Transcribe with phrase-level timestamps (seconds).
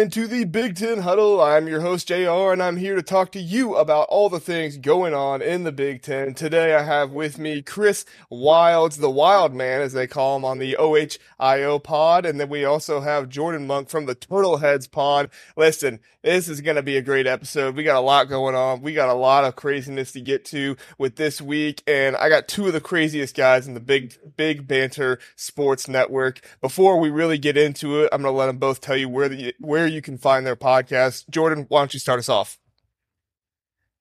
[0.00, 1.42] Into the Big Ten Huddle.
[1.42, 4.78] I'm your host, JR, and I'm here to talk to you about all the things
[4.78, 6.32] going on in the Big Ten.
[6.32, 10.56] Today, I have with me Chris Wilds, the Wild Man, as they call him on
[10.56, 12.24] the OHIO pod.
[12.24, 15.28] And then we also have Jordan Monk from the Turtle Heads pod.
[15.54, 17.76] Listen, this is going to be a great episode.
[17.76, 18.80] We got a lot going on.
[18.80, 21.82] We got a lot of craziness to get to with this week.
[21.86, 26.40] And I got two of the craziest guys in the Big, Big Banter Sports Network.
[26.60, 29.28] Before we really get into it, I'm going to let them both tell you where
[29.28, 31.28] the where you can find their podcast.
[31.30, 32.58] Jordan, why don't you start us off?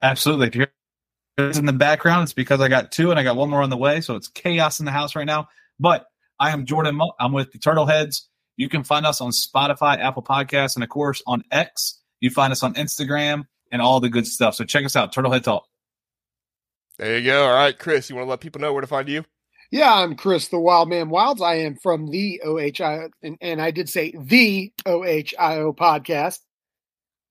[0.02, 0.48] Absolutely.
[0.48, 0.68] If you're
[1.38, 3.78] in the background, it's because I got two and I got one more on the
[3.78, 4.02] way.
[4.02, 5.50] So it's chaos in the house right now.
[5.80, 6.06] But
[6.40, 7.00] I am Jordan.
[7.20, 8.30] I'm with the Turtle Heads.
[8.58, 12.02] You can find us on Spotify, Apple Podcasts, and of course on X.
[12.20, 14.56] You find us on Instagram and all the good stuff.
[14.56, 15.66] So check us out, Turtle Turtlehead Talk.
[16.98, 17.46] There you go.
[17.46, 19.24] All right, Chris, you want to let people know where to find you?
[19.72, 21.42] Yeah, I'm Chris the Wild Man Wilds.
[21.42, 26.40] I am from the OHIO, and, and I did say the OHIO podcast.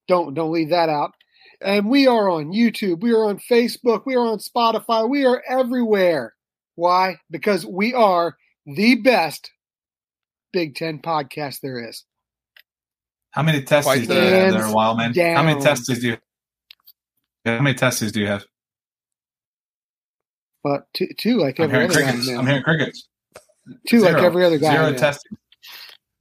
[0.06, 1.12] Don't don't leave that out.
[1.61, 5.42] And we are on YouTube, we are on Facebook, we are on Spotify, we are
[5.48, 6.34] everywhere.
[6.77, 7.17] Why?
[7.28, 9.50] Because we are the best
[10.52, 12.05] Big Ten podcast there is.
[13.33, 15.12] How many testes do you have there, Wild Man?
[15.12, 15.36] down.
[15.36, 16.17] How many testes do you?
[17.45, 18.45] How many testes do you have?
[20.62, 22.06] But two, two like I'm every hearing other guy.
[22.11, 22.28] crickets.
[22.28, 22.39] now.
[22.39, 23.09] I'm hearing crickets.
[23.89, 24.73] Two like every other guy.
[24.73, 24.97] Zero now.
[24.97, 25.37] testing.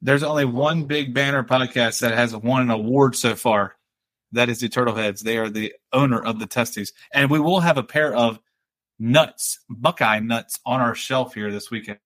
[0.02, 3.76] There's only one Big Banter podcast that has won an award so far.
[4.34, 5.22] That is the Turtleheads.
[5.22, 8.40] They are the owner of the testes, and we will have a pair of
[9.00, 12.00] nuts, Buckeye nuts, on our shelf here this weekend.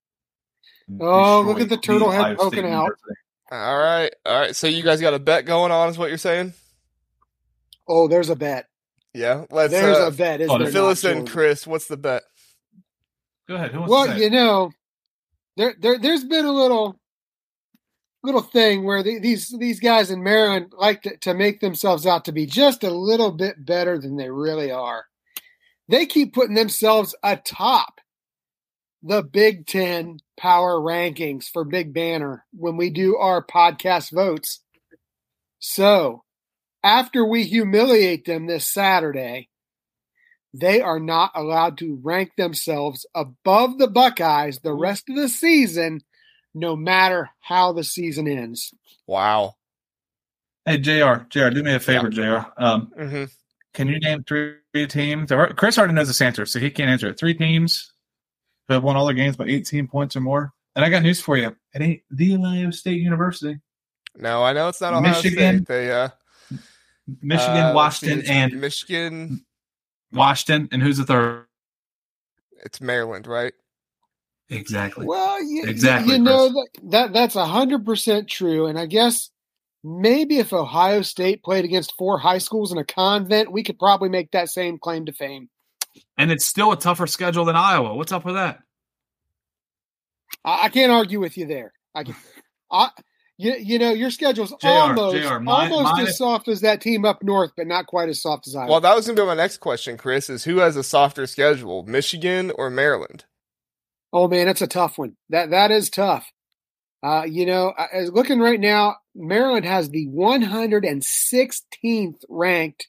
[1.00, 2.84] Oh, look at the beat turtle head Ohio State poking out.
[2.84, 3.16] University.
[3.52, 4.14] All right.
[4.26, 4.56] All right.
[4.56, 6.54] So you guys got a bet going on, is what you're saying?
[7.88, 8.68] Oh, there's a bet.
[9.13, 9.45] Yeah.
[9.49, 10.41] Let's There's uh, a bet.
[10.41, 11.27] Is oh, there fill not, us in, Jordan?
[11.27, 11.67] Chris.
[11.67, 12.23] What's the bet?
[13.47, 13.72] Go ahead.
[13.72, 14.23] Who wants Well, to say?
[14.23, 14.72] you know,
[15.57, 16.99] there there there's been a little
[18.23, 22.25] little thing where the, these these guys in Maryland like to, to make themselves out
[22.25, 25.05] to be just a little bit better than they really are.
[25.89, 27.99] They keep putting themselves atop
[29.03, 34.61] the Big Ten power rankings for Big Banter when we do our podcast votes.
[35.59, 36.23] So
[36.84, 39.50] after we humiliate them this Saturday,
[40.53, 46.02] they are not allowed to rank themselves above the Buckeyes the rest of the season,
[46.53, 48.74] no matter how the season ends.
[49.08, 49.56] Wow.
[50.66, 51.24] Hey, Jr.
[51.30, 51.50] Jr.
[51.50, 52.40] Do me a favor, Jr.
[52.58, 53.25] Um, hmm
[53.74, 55.31] can you name three teams?
[55.56, 57.18] Chris already knows this answer, so he can't answer it.
[57.18, 57.94] Three teams
[58.68, 60.53] who have won all their games by 18 points or more.
[60.75, 61.56] And I got news for you.
[61.74, 63.59] It ain't the Ohio State University.
[64.16, 65.68] No, I know it's not Ohio Michigan, State.
[65.68, 66.09] They, uh,
[67.22, 69.45] Michigan, uh, let's see, Washington, and Michigan.
[70.11, 70.69] Washington.
[70.72, 71.45] And who's the third?
[72.63, 73.53] It's Maryland, right?
[74.49, 75.05] Exactly.
[75.05, 79.29] Well, you, Exactly, you know that, that that's hundred percent true, and I guess
[79.81, 84.09] maybe if Ohio State played against four high schools in a convent, we could probably
[84.09, 85.49] make that same claim to fame.
[86.17, 87.95] And it's still a tougher schedule than Iowa.
[87.95, 88.59] What's up with that?
[90.43, 91.72] I, I can't argue with you there.
[91.95, 92.16] I can,
[92.69, 92.89] I,
[93.41, 96.81] you, you know, your schedule's JR, almost JR, mine- almost mine as soft as that
[96.81, 98.69] team up north, but not quite as soft as Iowa.
[98.69, 101.25] Well, that was going to be my next question, Chris, is who has a softer
[101.28, 103.25] schedule, Michigan or Maryland?
[104.13, 105.16] Oh man, that's a tough one.
[105.29, 106.29] That that is tough.
[107.03, 112.88] Uh, you know, I- as looking right now, Maryland has the 116th ranked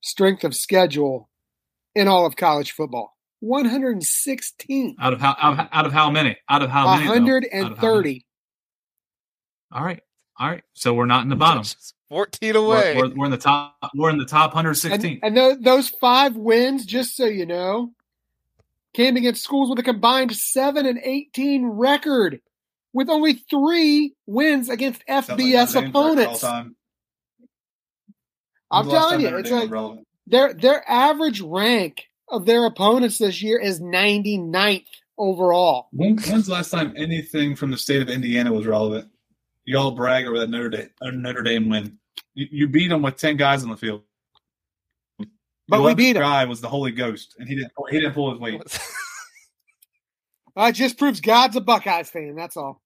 [0.00, 1.28] strength of schedule
[1.94, 3.16] in all of college football.
[3.40, 6.36] 116, Out of how out, out of how many?
[6.48, 7.08] Out of how many?
[7.08, 7.78] Out of how many?
[7.78, 8.26] 130.
[9.72, 10.02] All right.
[10.38, 10.62] All right.
[10.74, 11.64] So we're not in the bottom.
[12.08, 12.96] 14 We're, away.
[12.96, 13.76] we're, we're in the top.
[13.94, 15.20] We're in the top 116.
[15.22, 17.92] And, and those five wins, just so you know,
[18.94, 22.40] came against schools with a combined 7 and 18 record,
[22.92, 26.42] with only three wins against FBS opponents.
[26.42, 26.74] I'm
[28.88, 29.70] telling you, it's like
[30.26, 34.86] their their average rank of their opponents this year is 99th
[35.18, 35.88] overall.
[35.92, 39.08] When, when's the last time anything from the state of Indiana was relevant?
[39.70, 41.96] Y'all brag over that Notre Dame, uh, Notre Dame win.
[42.34, 44.02] You, you beat them with ten guys on the field.
[45.18, 45.28] But
[45.68, 46.22] The we 11th beat 'em.
[46.22, 47.70] Guy was the Holy Ghost, and he didn't.
[47.90, 48.60] He didn't pull his weight.
[50.56, 52.34] Uh, it just proves God's a Buckeyes fan.
[52.34, 52.82] That's all.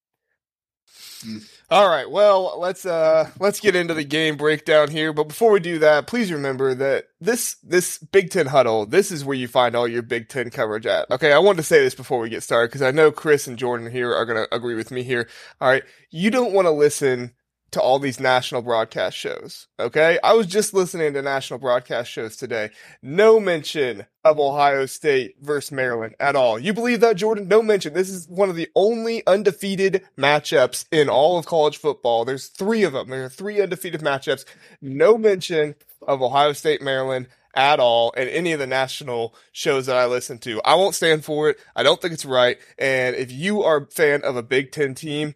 [1.71, 5.11] All right, well, let's uh let's get into the game breakdown here.
[5.11, 9.25] But before we do that, please remember that this this Big Ten huddle, this is
[9.25, 11.09] where you find all your Big Ten coverage at.
[11.09, 13.57] Okay, I wanted to say this before we get started because I know Chris and
[13.57, 15.27] Jordan here are gonna agree with me here.
[15.59, 17.33] All right, you don't want to listen
[17.75, 19.67] to all these national broadcast shows.
[19.79, 20.17] Okay.
[20.23, 22.69] I was just listening to national broadcast shows today.
[23.01, 26.57] No mention of Ohio State versus Maryland at all.
[26.57, 27.49] You believe that, Jordan?
[27.49, 27.93] No mention.
[27.93, 32.23] This is one of the only undefeated matchups in all of college football.
[32.23, 33.09] There's three of them.
[33.09, 34.45] There are three undefeated matchups.
[34.81, 35.75] No mention
[36.07, 40.37] of Ohio State, Maryland at all in any of the national shows that I listen
[40.39, 40.61] to.
[40.63, 41.57] I won't stand for it.
[41.75, 42.57] I don't think it's right.
[42.77, 45.35] And if you are a fan of a Big Ten team,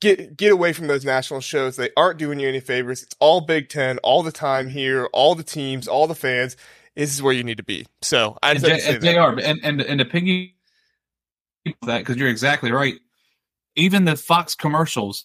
[0.00, 1.76] get get away from those national shows.
[1.76, 3.02] They aren't doing you any favors.
[3.02, 6.56] It's all Big Ten all the time here, all the teams, all the fans.
[6.96, 7.86] This is where you need to be.
[8.02, 10.56] So I just and, had to say and they are, and and and to piggy
[11.82, 12.94] that because you're exactly right.
[13.76, 15.24] Even the Fox commercials,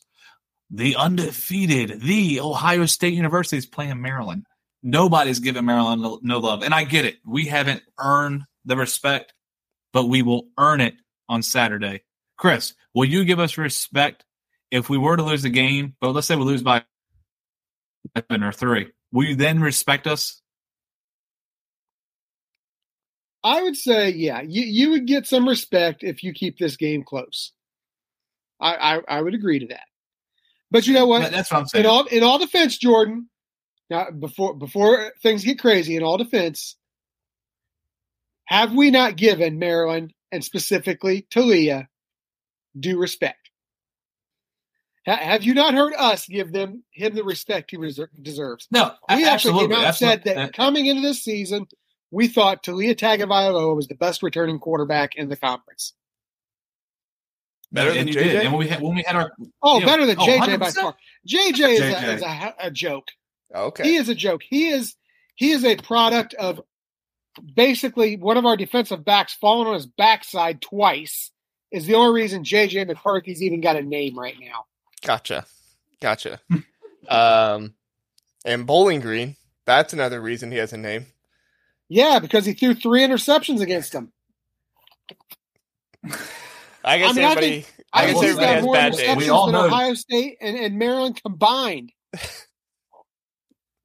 [0.72, 4.46] the undefeated, the Ohio State University is playing Maryland.
[4.82, 7.18] Nobody's giving Maryland no, no love, and I get it.
[7.26, 9.34] We haven't earned the respect,
[9.94, 10.96] but we will earn it
[11.28, 12.04] on Saturday.
[12.38, 14.24] Chris, will you give us respect
[14.72, 15.96] if we were to lose the game?
[16.02, 16.84] But let's say we lose by
[18.18, 18.92] seven or three.
[19.12, 20.42] Will you then respect us?
[23.44, 27.04] I would say, yeah, you, you would get some respect if you keep this game
[27.04, 27.54] close.
[28.60, 29.86] I, I, I would agree to that.
[30.72, 31.22] But you know what?
[31.22, 31.86] That- That's what I'm saying.
[31.86, 33.30] in all in all defense, Jordan.
[33.90, 36.76] Now, before before things get crazy, in all defense,
[38.46, 41.88] have we not given Maryland and specifically Taulia
[42.80, 43.49] due respect?
[45.06, 48.68] Ha- have you not heard us give them him the respect he reser- deserves?
[48.72, 51.68] no, We actually came out and said that that- coming into this season,
[52.12, 55.94] we thought Taulia Tagovailoa was the best returning quarterback in the conference.
[57.72, 58.24] Better than and JJ?
[58.24, 58.36] did.
[58.42, 59.32] And when we had when we had our
[59.62, 59.86] Oh, Yeah.
[59.86, 60.96] better than Oh, JJ by far.
[61.28, 63.08] JJ is, A, is a, a joke.
[63.54, 63.84] Okay.
[63.84, 64.42] He is a joke.
[64.48, 64.96] He is
[65.36, 66.62] he is a product of
[67.56, 71.30] basically one of our defensive backs falling on his backside twice
[71.72, 74.66] is the only reason JJ McCarthy's even got a name right now.
[75.04, 75.46] Gotcha.
[76.02, 76.40] Gotcha.
[77.10, 77.74] um,
[78.46, 79.36] and Bowling Green,
[79.66, 81.06] that's another reason he has a name.
[81.90, 84.12] Yeah, because he threw three interceptions against him.
[86.84, 88.56] I guess I mean, I everybody, I, I, I guess will think say everybody got
[88.56, 88.98] has more bad interceptions.
[88.98, 89.18] days.
[89.18, 91.92] We all than know- Ohio State and, and Maryland combined.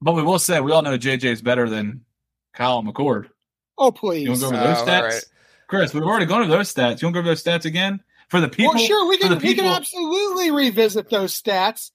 [0.01, 2.05] But we will say we all know JJ is better than
[2.53, 3.29] Kyle McCord.
[3.75, 4.23] Oh, please!
[4.23, 4.43] You please.
[4.43, 5.23] want to go over Oh, those all stats, right.
[5.67, 5.93] Chris?
[5.95, 7.01] We've already gone over those stats.
[7.01, 8.73] You want to go over those stats again for the people?
[8.73, 11.91] well, sure, we can we can absolutely revisit those stats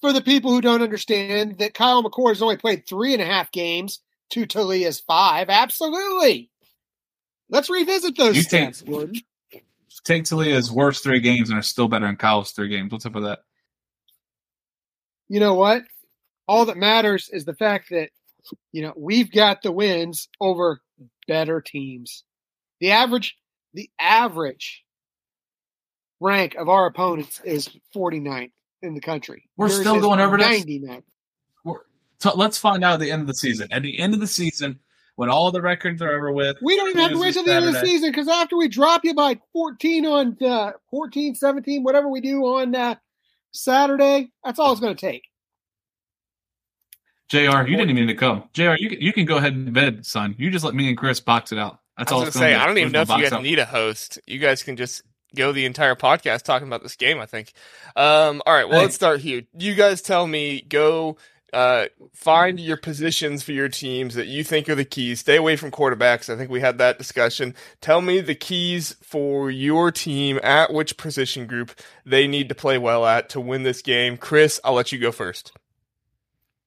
[0.00, 3.26] for the people who don't understand that Kyle McCord has only played three and a
[3.26, 4.00] half games
[4.30, 5.48] to Taulia's five.
[5.48, 6.50] Absolutely.
[7.48, 9.14] Let's revisit those You stats, Jordan.
[10.04, 12.92] Take Taulia's worst three games and are still better than Kyle's three games.
[12.92, 13.40] What's up with that?
[15.28, 15.82] You know what?
[16.46, 18.10] All that matters is the fact that
[18.72, 20.80] you know we've got the wins over
[21.26, 22.24] better teams.
[22.80, 23.36] The average,
[23.74, 24.84] the average
[26.20, 28.50] rank of our opponents is 49th
[28.82, 29.48] in the country.
[29.56, 30.64] We're Yours still going over this?
[30.64, 31.02] 99th.
[32.18, 33.68] So let's find out at the end of the season.
[33.70, 34.78] At the end of the season,
[35.16, 37.44] when all the records are over with, We don't even have to wait this till
[37.44, 41.34] the end of the season because after we drop you by 14 on uh, 14,
[41.34, 42.94] 17, whatever we do on uh,
[43.52, 45.24] Saturday, that's all it's going to take.
[47.28, 47.38] Jr.
[47.38, 48.44] You didn't even need to come.
[48.52, 48.74] Jr.
[48.78, 50.34] You can, you can go ahead and bed, son.
[50.38, 51.80] You just let me and Chris box it out.
[51.98, 52.20] That's I all.
[52.20, 52.62] was it's gonna say, gonna be.
[52.62, 53.42] I don't even We're know if you guys out.
[53.42, 54.18] need a host.
[54.26, 55.02] You guys can just
[55.34, 57.18] go the entire podcast talking about this game.
[57.18, 57.52] I think.
[57.94, 59.42] Um, all right, well, let's start here.
[59.58, 60.60] You guys tell me.
[60.62, 61.16] Go
[61.52, 65.20] uh, find your positions for your teams that you think are the keys.
[65.20, 66.28] Stay away from quarterbacks.
[66.28, 67.54] I think we had that discussion.
[67.80, 71.70] Tell me the keys for your team at which position group
[72.04, 74.18] they need to play well at to win this game.
[74.18, 75.52] Chris, I'll let you go first.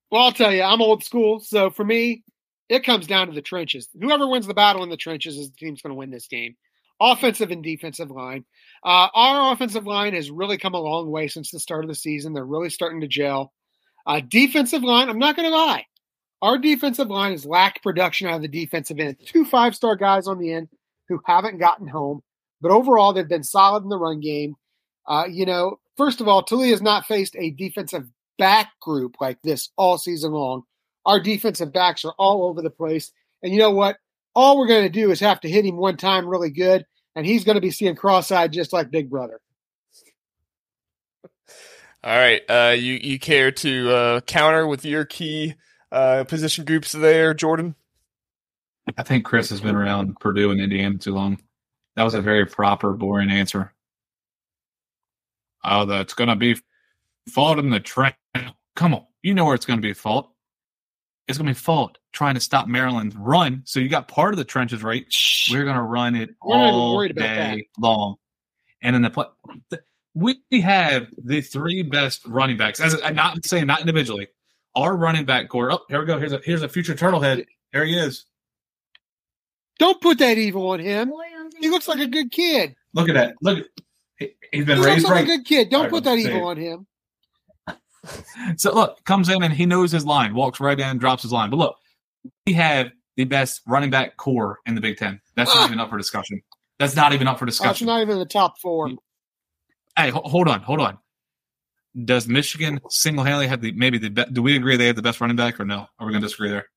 [0.10, 1.40] Well, I'll tell you, I'm old school.
[1.40, 2.24] So for me,
[2.68, 3.90] it comes down to the trenches.
[4.00, 6.56] Whoever wins the battle in the trenches is the team's going to win this game.
[7.02, 8.46] Offensive and defensive line.
[8.84, 11.96] Uh, our offensive line has really come a long way since the start of the
[11.96, 12.34] season.
[12.34, 13.54] They're really starting to gel.
[14.06, 15.86] Uh, defensive line, I'm not going to lie.
[16.42, 19.18] Our defensive line has lacked production out of the defensive end.
[19.26, 20.70] Two five star guys on the end
[21.10, 22.22] who haven't gotten home.
[22.62, 24.56] But overall, they've been solid in the run game.
[25.08, 29.42] Uh, you know, first of all, Tully has not faced a defensive back group like
[29.44, 30.64] this all season long.
[31.06, 33.12] Our defensive backs are all over the place.
[33.44, 33.98] And you know what?
[34.36, 36.86] All we're going to do is have to hit him one time really good,
[37.16, 39.40] and he's going to be seeing cross eyed just like Big Brother.
[42.04, 42.42] All right.
[42.50, 45.56] Uh, you you care to uh, counter with your key
[45.92, 47.76] uh, position groups there, Jordan?
[48.98, 51.40] I think Chris has been around Purdue and Indiana too long.
[51.96, 53.74] That was a very proper, boring answer.
[55.64, 56.56] Oh, that's going to be
[57.28, 58.18] fault in the track.
[58.76, 59.06] Come on.
[59.22, 60.32] You know where it's going to be fault.
[61.30, 63.62] It's going to be fault trying to stop Maryland's run.
[63.64, 65.06] So you got part of the trenches right.
[65.52, 68.16] We're going to run it We're all day long.
[68.82, 69.26] And in the play,
[70.16, 72.80] we have the three best running backs.
[72.80, 74.28] As I'm not saying not individually,
[74.76, 75.72] our running back core.
[75.72, 76.18] Oh, here we go.
[76.18, 77.46] Here's a here's a future turtle head.
[77.74, 78.26] There he is.
[79.78, 81.14] Don't put that evil on him.
[81.60, 82.76] He looks like a good kid.
[82.94, 83.36] Look at that.
[83.42, 83.68] Look,
[84.18, 85.24] he, has been he raised looks like right.
[85.24, 85.70] a good kid.
[85.70, 86.42] Don't put that evil see.
[86.42, 86.88] on him.
[88.58, 91.50] So look, comes in and he knows his line, walks right in, drops his line.
[91.50, 91.78] But look,
[92.46, 95.20] we have the best running back core in the Big Ten.
[95.36, 95.56] That's Ah.
[95.62, 96.42] not even up for discussion.
[96.80, 97.88] That's not even up for Oh, discussion.
[97.88, 98.90] not even the top four.
[99.98, 100.98] hey, ho- hold on, hold on.
[102.06, 105.02] Does Michigan single handedly have the maybe the be- do we agree they have the
[105.02, 105.88] best running back or no?
[106.00, 106.68] Are we going to disagree there?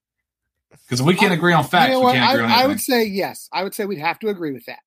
[0.71, 1.89] Because we can't agree on facts.
[1.93, 3.49] You know we can't I, agree on I would say yes.
[3.53, 4.79] I would say we'd have to agree with that.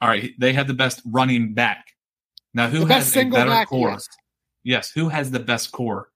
[0.00, 1.86] All right, they have the best running back.
[2.52, 3.90] Now, who the has a better back, core?
[3.92, 4.06] yes.
[4.66, 6.08] Yes, who has the best core?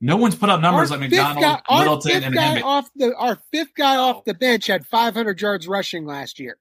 [0.00, 2.64] No one's put up numbers Our like fifth McDonald, guy- our fifth and guy Hendrick.
[2.64, 6.56] off the our fifth guy off the bench had 500 yards rushing last year.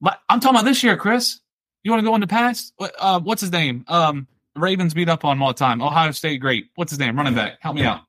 [0.00, 1.40] But I'm talking about this year, Chris.
[1.82, 2.72] You want to go in the past?
[2.98, 3.84] Uh, what's his name?
[3.88, 5.80] Um, Ravens beat up on him all the time.
[5.82, 6.66] Ohio State, great.
[6.76, 7.16] What's his name?
[7.16, 7.58] Running back.
[7.60, 8.02] Help me out.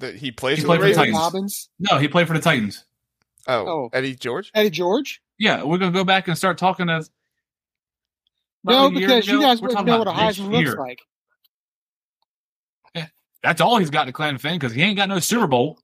[0.00, 1.16] That he plays He for played the for the Titans.
[1.18, 2.84] Robbins, No, he played for the Titans.
[3.46, 3.90] Oh, Oh.
[3.92, 4.50] Eddie George.
[4.54, 5.20] Eddie George.
[5.38, 7.04] Yeah, we're gonna go back and start talking to.
[8.64, 10.64] No, about a year because you guys We're wouldn't know what a about this Heisman
[10.64, 11.00] looks like.
[13.42, 15.78] That's all he's got to claim fame because he ain't got no Super Bowl.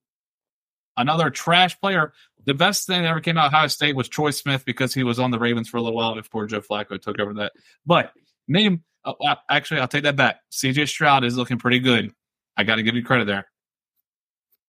[0.99, 2.13] Another trash player.
[2.45, 5.03] The best thing that ever came out of Ohio State was Troy Smith because he
[5.05, 7.53] was on the Ravens for a little while before Joe Flacco took over that.
[7.87, 8.13] But
[8.47, 10.41] name, uh, uh, actually, I'll take that back.
[10.53, 12.13] CJ Stroud is looking pretty good.
[12.59, 13.47] I got to give you credit there.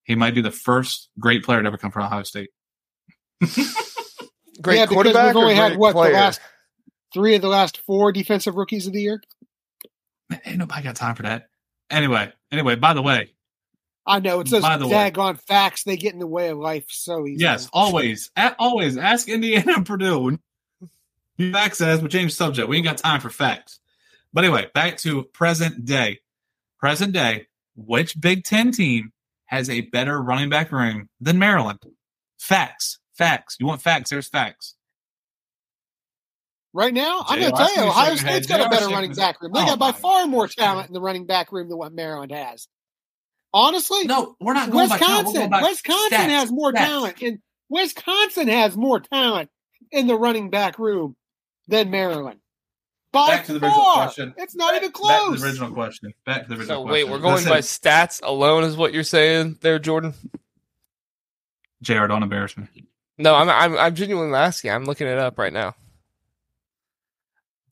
[0.05, 2.51] He might be the first great player to ever come from Ohio State.
[3.41, 5.35] Great Yeah, because quarterback.
[5.35, 6.39] we've only or had, great what, the last-
[7.13, 9.21] Three of the last four defensive rookies of the year.
[10.29, 11.49] Man, ain't nobody got time for that.
[11.89, 13.31] Anyway, anyway, by the way,
[14.05, 15.83] I know it's those the way- facts.
[15.83, 17.41] They get in the way of life so easily.
[17.43, 20.37] Yes, always, a- always ask Indiana and Purdue.
[21.37, 22.67] You have access, but change the subject.
[22.67, 23.79] We ain't got time for facts.
[24.33, 26.19] But anyway, back to present day.
[26.79, 29.11] Present day, which Big Ten team
[29.45, 31.79] has a better running back room than Maryland?
[32.39, 33.57] Facts, facts.
[33.59, 34.09] You want facts?
[34.09, 34.75] There's facts.
[36.77, 38.60] Right now, I'm going to tell you, you Ohio shaking your State's head.
[38.60, 39.51] got a better running back room.
[39.51, 41.91] They Oh got by my far more talent in the running back room than what
[41.91, 42.67] Maryland has.
[43.51, 44.93] Honestly, No, we're not going by.
[44.96, 45.34] We're Wisconsin.
[45.34, 46.77] going by Wisconsin stats, has more stats.
[46.77, 49.50] talent, and Wisconsin has more talent
[49.91, 51.15] in the running back room
[51.67, 52.41] than Maryland.
[53.12, 54.03] By Back to the original far.
[54.03, 54.36] question.
[54.38, 55.41] It's not even Back to close.
[55.41, 56.13] the original question.
[56.27, 56.91] Back to the original So question.
[56.93, 60.13] wait, we're going Listen, by stats alone, is what you're saying there, Jordan?
[61.81, 62.67] JR, don't embarrass me.
[63.17, 64.69] No, I'm I'm I'm genuinely asking.
[64.69, 65.74] I'm looking it up right now.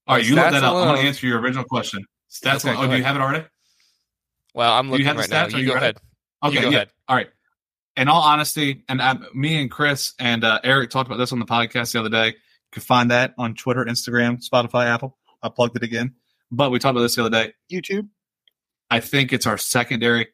[0.08, 0.76] All right, you look that up.
[0.76, 2.06] I'm going to answer your original question.
[2.30, 2.58] Stats.
[2.66, 3.46] Okay, alone- oh, do you have it already?
[4.54, 5.46] Well, I'm Do you looking have the right now.
[5.48, 5.54] stats?
[5.54, 5.84] Are You you go ready?
[5.86, 5.98] ahead.
[6.44, 6.76] Okay, you go yeah.
[6.78, 6.90] ahead.
[7.08, 7.30] All right.
[7.98, 11.40] In all honesty, and I, me and Chris and uh, Eric talked about this on
[11.40, 12.28] the podcast the other day.
[12.28, 12.34] You
[12.72, 15.18] can find that on Twitter, Instagram, Spotify, Apple.
[15.42, 16.16] I plugged it again.
[16.52, 17.54] But we talked about this the other day.
[17.72, 18.10] YouTube.
[18.92, 20.28] I think it's our secondary.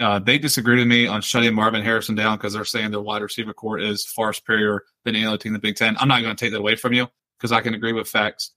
[0.00, 3.22] Uh, they disagreed with me on shutting Marvin Harrison down because they're saying their wide
[3.22, 5.96] receiver core is far superior than any other team in the Big Ten.
[5.98, 7.08] I'm not going to take that away from you
[7.38, 8.52] because I can agree with facts.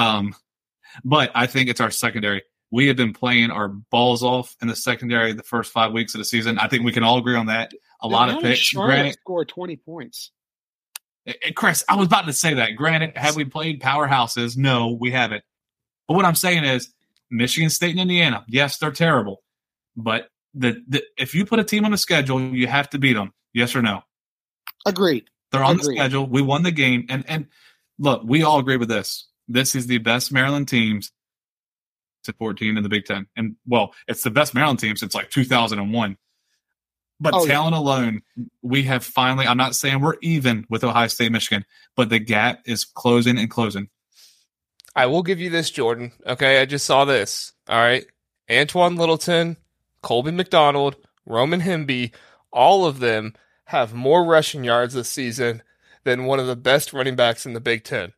[0.00, 0.34] Um,
[1.04, 2.42] but I think it's our secondary.
[2.70, 6.18] We have been playing our balls off in the secondary the first five weeks of
[6.18, 6.58] the season.
[6.58, 7.72] I think we can all agree on that.
[8.00, 8.72] A lot of picks.
[8.72, 10.30] Granted, scored 20 points.
[11.26, 12.76] Eh, eh, Chris, I was about to say that.
[12.76, 14.56] Granted, have we played powerhouses?
[14.56, 15.44] No, we haven't.
[16.08, 16.92] But what I'm saying is,
[17.30, 19.42] Michigan State and Indiana, yes, they're terrible,
[19.96, 23.12] but the, the if you put a team on the schedule, you have to beat
[23.12, 23.32] them.
[23.52, 24.02] Yes or no?
[24.86, 25.28] Agreed.
[25.52, 26.26] They're on the schedule.
[26.26, 27.46] We won the game, and and
[27.98, 29.29] look, we all agree with this.
[29.52, 31.10] This is the best Maryland teams
[32.24, 35.30] to 14 in the Big Ten, and well, it's the best Maryland team since like
[35.30, 36.16] 2001.
[37.22, 37.52] But Oh, yeah.
[37.52, 38.22] talent alone,
[38.62, 39.46] we have finally.
[39.46, 41.64] I'm not saying we're even with Ohio State, Michigan,
[41.96, 43.88] but the gap is closing and closing.
[44.96, 46.12] I will give you this, Jordan.
[46.26, 47.52] Okay, I just saw this.
[47.68, 48.06] All right.
[48.48, 49.56] Antwain Littleton,
[50.02, 52.12] Colby McDonald, Roman Hemby,
[52.52, 53.34] all of them
[53.66, 55.62] have more rushing yards this season
[56.04, 58.12] than one of the best running backs in the Big Ten.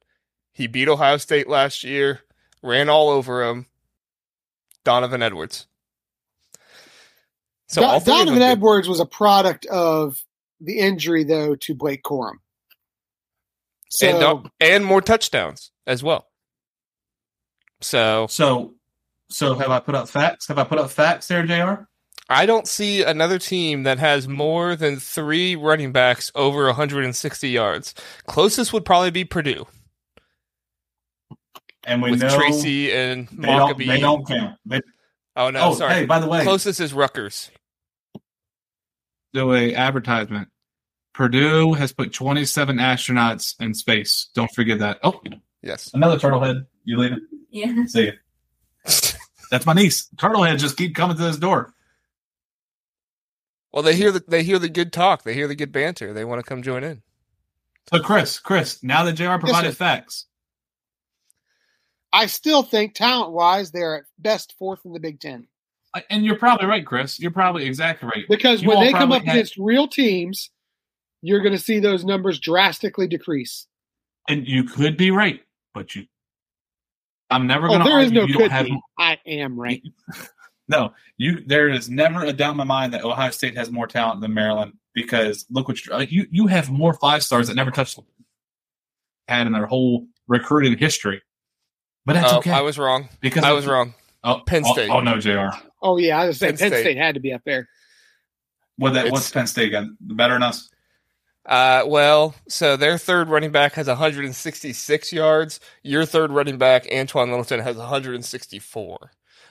[0.52, 2.21] He beat Ohio State last year,
[2.62, 3.66] ran all over him.
[4.85, 5.66] Donovan Edwards.
[7.68, 10.18] So Do- all three of Donovan them- Edwards was a product of
[10.61, 12.37] the injury, though, to Blake Corum.
[13.88, 16.26] So, and, do- and more touchdowns as well.
[17.80, 18.75] So So,
[19.30, 20.49] so have I put up facts?
[20.49, 21.85] Have I put up facts there, Jr.
[22.28, 27.94] I don't see another team that has more than three running backs over 160 yards.
[28.26, 29.66] Closest would probably be Purdue
[31.84, 34.58] And we with know Tracy and they don't, they don't count.
[34.64, 34.80] They,
[35.34, 35.94] Oh no, oh, sorry.
[35.94, 37.50] hey, by the way, Closest is Rutgers.
[39.32, 40.48] do a advertisement.
[41.14, 44.28] Purdue has put 27 astronauts in space.
[44.34, 44.98] Don't forget that.
[45.02, 45.20] Oh,
[45.62, 45.90] Yes.
[45.94, 46.66] Another turtlehead.
[46.84, 47.20] You leaving?
[47.50, 47.72] Yeah.
[47.86, 48.12] See ya.
[49.50, 50.08] That's my niece.
[50.18, 51.72] Turtle Turtlehead just keep coming to this door.
[53.72, 55.22] Well, they hear the they hear the good talk.
[55.22, 56.12] They hear the good banter.
[56.12, 57.02] They want to come join in.
[57.90, 59.76] So Chris, Chris, now that JR provided sir.
[59.76, 60.26] facts,
[62.12, 65.47] I still think talent wise they're at best fourth in the Big Ten
[66.11, 67.21] and you're probably right, Chris.
[67.21, 68.25] You're probably exactly right.
[68.28, 70.50] because You when they come up had- against real teams,
[71.21, 73.66] you're going to see those numbers drastically decrease.
[74.28, 75.40] And you could be right,
[75.75, 76.07] but you
[77.31, 78.66] I'm never Oh, gonna there is argue no you could don't have...
[78.99, 79.83] I am right.
[80.69, 83.87] no, you there is never a doubt in my mind that Ohio State has more
[83.87, 87.54] talent than Maryland because look what you like you you have more five stars that
[87.54, 87.99] never touched
[89.28, 91.23] had in their whole recruiting history.
[92.04, 92.50] But that's Oh, okay.
[92.50, 93.09] I was wrong.
[93.21, 93.94] because I was wrong.
[94.25, 94.90] Oh, Penn oh, State.
[94.90, 95.56] Oh, no, Jr.
[95.82, 96.82] Oh yeah, I was saying Penn Penn, State.
[96.82, 96.97] State.
[96.97, 97.68] had to be up there.
[98.76, 99.06] What that?
[99.06, 99.85] It's- What's Penn State got?
[100.00, 100.68] Better than us?
[101.44, 105.59] Uh, well, so their third running back has 166 yards.
[105.82, 109.11] Your third running back, Antwain Littleton, has 164.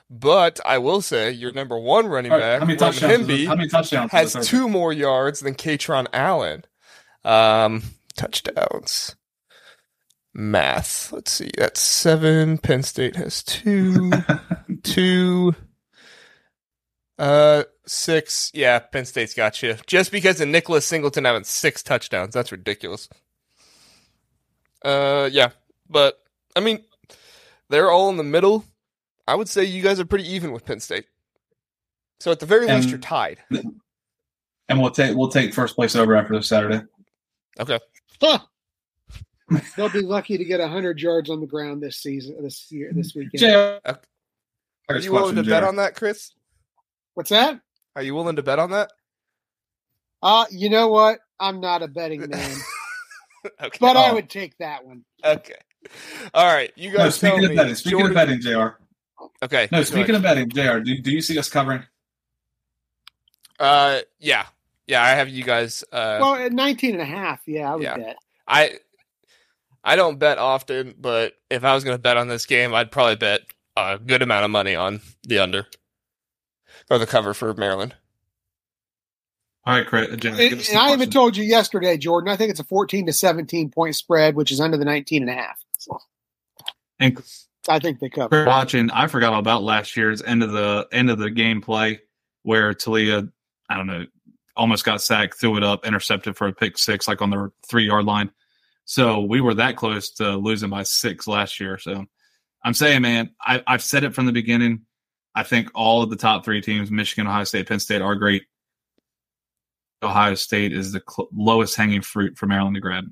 [0.10, 3.28] But I will say your number one running All right, back, how many William touchdowns?
[3.28, 4.12] Hemby, how many touchdowns?
[4.12, 6.64] has two more yards than Kaytron Allen.
[7.26, 7.84] Um,
[8.16, 9.16] touchdowns.
[10.34, 11.12] Math.
[11.12, 11.52] Let's see.
[11.58, 12.58] That's seven.
[12.58, 14.12] Penn State has two.
[14.84, 15.56] two.
[17.20, 18.52] Uh, six.
[18.54, 19.76] Yeah, Penn State's got you.
[19.86, 23.10] Just because of Nicholas Singleton having six touchdowns, that's ridiculous.
[24.84, 25.50] Uh, yeah,
[25.90, 26.20] but
[26.56, 26.84] I mean,
[27.70, 28.66] they're all in the middle.
[29.28, 31.06] I would say you guys are pretty even with Penn State.
[32.20, 33.40] So at the very least, you're tied.
[33.50, 36.82] and we'll take we'll take first place over after this Saturday.
[37.60, 37.80] Okay.
[38.20, 38.40] Huh.
[39.76, 43.14] They'll be lucky to get hundred yards on the ground this season, this year, this
[43.16, 43.40] weekend.
[43.40, 43.92] JR.
[44.90, 46.32] Are you willing to bet on that, Chris?
[47.14, 47.60] What's that?
[47.96, 48.92] Are you willing to bet on that?
[50.22, 51.20] Uh, you know what?
[51.40, 52.58] I'm not a betting man,
[53.62, 53.78] okay.
[53.80, 54.14] but I Oh.
[54.16, 55.04] would take that one.
[55.24, 55.56] Okay.
[56.34, 56.72] All right.
[56.76, 57.56] You No, guys tell speaking of me.
[57.58, 58.68] betting, speaking Jordan- of betting, Jr.
[59.44, 59.68] Okay.
[59.72, 60.16] No, speaking ahead.
[60.16, 60.80] of betting, Jr.
[60.80, 61.84] Do, do you see us covering?
[63.60, 64.46] Uh, yeah,
[64.88, 65.02] yeah.
[65.04, 65.84] I have you guys.
[65.92, 67.98] Uh, Well, at 19 and a half, yeah, I would Yeah.
[67.98, 68.18] bet.
[68.48, 68.80] I
[69.84, 72.92] I don't bet often, but if I was going to bet on this game, I'd
[72.92, 73.42] probably bet
[73.76, 75.66] a good amount of money on the under
[76.90, 77.96] or the cover for Maryland.
[79.66, 80.08] All right, Chris.
[80.08, 80.30] Jr.
[80.30, 82.64] And, give us the and I even told you yesterday, Jordan, I think it's a
[82.64, 85.64] 14 to 17 point spread, which is under the 19 and a half.
[85.78, 86.00] So
[87.00, 87.22] And
[87.68, 88.30] I think they cover.
[88.30, 92.02] Chris, watching, I forgot about last year's end of the end of the game play
[92.44, 93.32] where Taulia,
[93.70, 94.06] I don't know,
[94.56, 97.86] almost got sacked, threw it up, intercepted for a pick six, like on the three
[97.86, 98.32] yard line.
[98.86, 101.78] So we were that close to losing by six last year.
[101.78, 102.06] So
[102.64, 104.82] I'm saying, man, I, I've said it from the beginning.
[105.34, 108.44] I think all of the top three teams, Michigan, Ohio State, Penn State, are great.
[110.04, 113.06] Ohio State is the cl- lowest hanging fruit for Maryland to grab.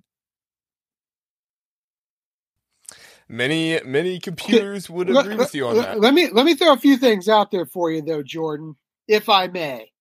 [3.32, 6.00] Many many computers would Let- agree with you on let- that.
[6.00, 8.76] Let me let me throw a few things out there for you, though, Jordan,
[9.08, 9.92] if I may.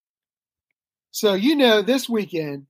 [1.11, 2.67] So you know, this weekend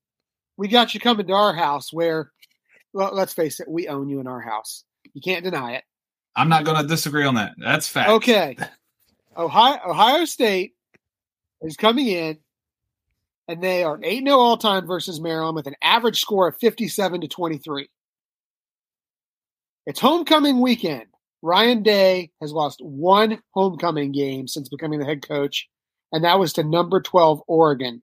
[0.57, 2.33] we got you coming to our house, where,
[2.93, 4.85] well, let's face it, we own you in our house.
[5.15, 5.85] You can't deny it.
[6.37, 7.53] I'm not going to disagree on that.
[7.59, 8.11] That's fact.
[8.11, 8.57] Okay.
[9.37, 10.75] Ohio Ohio State
[11.63, 12.39] is coming in,
[13.47, 17.21] and they are 8 0 all time versus Maryland with an average score of 57
[17.21, 17.89] to 23.
[19.87, 21.07] It's homecoming weekend.
[21.41, 25.69] Ryan Day has lost one homecoming game since becoming the head coach,
[26.13, 28.03] and that was to number 12 Oregon.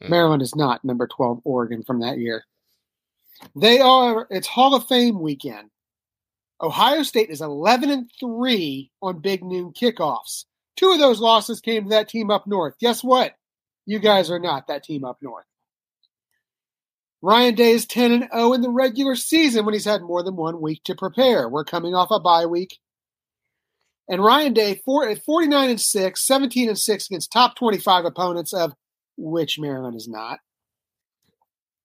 [0.00, 0.10] Hmm.
[0.10, 2.44] Maryland is not number 12 Oregon from that year.
[3.54, 5.70] They are, it's Hall of Fame weekend.
[6.60, 10.44] Ohio State is 11 and 3 on big noon kickoffs.
[10.76, 12.74] Two of those losses came to that team up north.
[12.80, 13.34] Guess what?
[13.86, 15.44] You guys are not that team up north.
[17.20, 20.36] Ryan Day is 10 and 0 in the regular season when he's had more than
[20.36, 21.48] one week to prepare.
[21.48, 22.78] We're coming off a bye week.
[24.08, 28.52] And Ryan Day, four, at 49 and 6, 17 and 6 against top 25 opponents
[28.52, 28.72] of
[29.16, 30.38] which Maryland is not.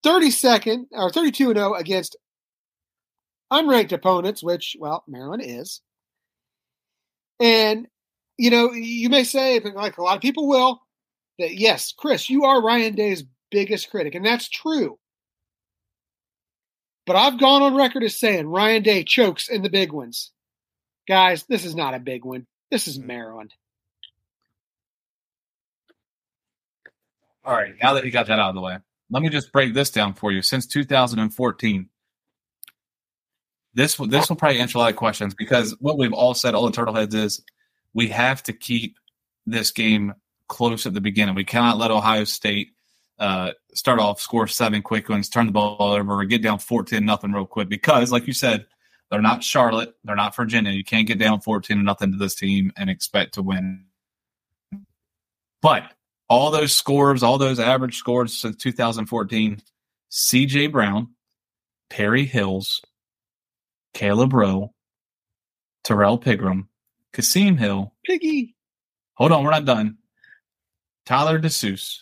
[0.04, 2.18] 32nd or 32 and 0 against
[3.52, 5.82] unranked opponents, which, well, Maryland is.
[7.40, 7.88] And,
[8.38, 10.82] you know, you may say, like a lot of people will,
[11.40, 14.98] that yes, Chris, you are Ryan Day's biggest critic, and that's true.
[17.06, 20.32] But I've gone on record as saying Ryan Day chokes in the big ones.
[21.08, 22.48] Guys, this is not a big one.
[22.72, 23.54] This is Maryland.
[27.46, 28.78] All right, now that he got that out of the way,
[29.14, 30.42] let me just break this down for you.
[30.42, 31.90] Since 2014,
[33.76, 36.56] this will this will probably answer a lot of questions because what we've all said,
[36.56, 37.42] all the turtleheads, is
[37.94, 38.98] we have to keep
[39.46, 40.14] this game
[40.48, 41.36] close at the beginning.
[41.36, 42.70] We cannot let Ohio State
[43.20, 47.06] uh, start off, score seven quick ones, turn the ball over, or get down 14
[47.06, 48.66] nothing real quick because, like you said,
[49.14, 49.94] They're not Charlotte.
[50.04, 50.72] They're not Virginia.
[50.72, 53.86] You can't get down 14 to nothing to this team and expect to win.
[55.62, 55.94] But
[56.34, 59.62] all those scores, all those average scores since 2014,
[60.12, 61.10] CJ Brown,
[61.92, 62.82] Perry Hills,
[63.94, 64.74] Caleb Rowe,
[65.84, 66.68] Tyrrell Pigrome,
[67.14, 67.94] Kasim Hill.
[68.04, 68.56] Piggy.
[69.14, 69.98] Hold on, we're not done.
[71.06, 72.00] Tyler DeSuze.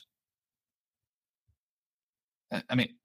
[2.70, 2.96] I mean,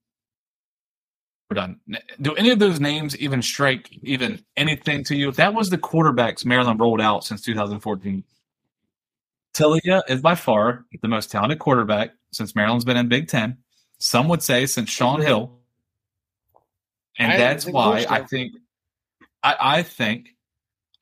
[1.50, 1.80] we're done.
[2.20, 5.28] Do any of those names even strike even anything to you?
[5.28, 8.22] If that was the quarterbacks Maryland rolled out since 2014,
[9.56, 13.58] Taulia is by far the most talented quarterback since Maryland's been in Big Ten.
[13.98, 15.58] Some would say since Shaun Hill.
[17.18, 18.52] And I that's why I think
[19.42, 20.28] I, I think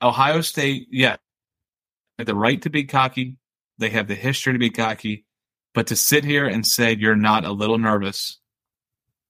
[0.01, 1.17] Ohio State, yeah,
[2.19, 3.37] have the right to be cocky.
[3.79, 5.25] They have the history to be cocky.
[5.73, 8.39] But to sit here and say you're not a little nervous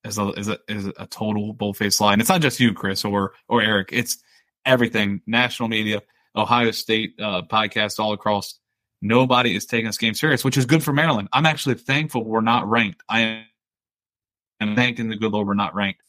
[0.05, 2.13] is a is a, is a total bullface lie.
[2.13, 3.89] And it's not just you, Chris or or Eric.
[3.93, 4.19] It's
[4.67, 5.23] everything.
[5.27, 6.03] National media,
[6.37, 8.59] Ohio State uh, podcasts all across.
[9.05, 11.29] Nobody is taking this game serious, which is good for Maryland.
[11.31, 13.03] I'm actually thankful we're not ranked.
[13.07, 13.45] I am
[14.61, 16.01] am thanking the good Lord we're not ranked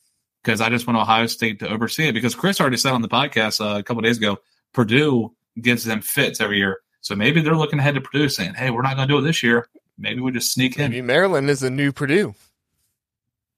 [0.42, 2.14] because I just want Ohio State to oversee it.
[2.14, 4.38] Because Chris already said on the podcast uh, a couple days ago,
[4.74, 6.78] Purdue gives them fits every year.
[7.02, 9.24] So maybe they're looking ahead to Purdue saying, hey, we're not going to do it
[9.24, 9.68] this year.
[9.98, 10.90] Maybe we just sneak in.
[10.92, 12.34] Maybe Maryland is a new Purdue.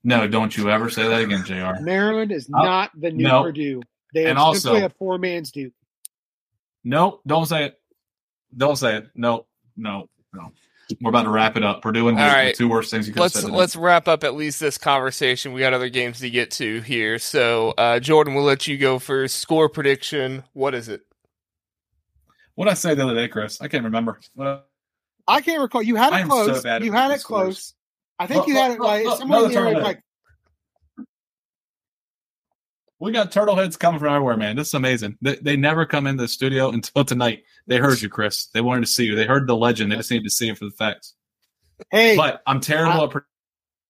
[0.04, 1.80] No, don't you ever say that again, JR.
[1.84, 3.44] Maryland is Uh, not the new no.
[3.44, 3.82] Purdue.
[4.16, 5.74] They are And also- simply a poor man's Duke.
[6.84, 7.80] No, don't say it.
[8.56, 9.08] Don't say it.
[9.16, 10.52] No, no, no.
[11.02, 11.82] We're about to wrap it up.
[11.82, 12.56] Purdue and Duke, All the right.
[12.56, 13.42] two worst things you could Let's said.
[13.48, 13.56] today.
[13.58, 15.52] let's wrap up at least this conversation.
[15.52, 17.20] We got other games to get to here.
[17.20, 19.38] So, uh, Jordan, we'll let you go first.
[19.38, 20.46] Score prediction.
[20.54, 21.02] What is it?
[22.56, 23.60] What did I say the other day, Chris?
[23.62, 24.20] I can't remember.
[24.34, 24.70] What-
[25.28, 25.84] I can't recall.
[25.84, 26.64] You had it am so close.
[26.82, 27.74] you had these it close.
[28.18, 29.78] I think Look, you had look, it like look, look, somewhere in the another area
[29.78, 29.98] of tournament.
[29.98, 30.04] like
[33.00, 34.56] We got turtle heads coming from everywhere, man.
[34.56, 35.18] This is amazing.
[35.22, 37.44] They, they never come in the studio until tonight.
[37.68, 38.48] They heard you, Chris.
[38.48, 39.16] They wanted to see you.
[39.16, 39.92] They heard the legend.
[39.92, 41.14] They just needed to see it for the facts.
[41.92, 43.30] hey, But I'm terrible at predicting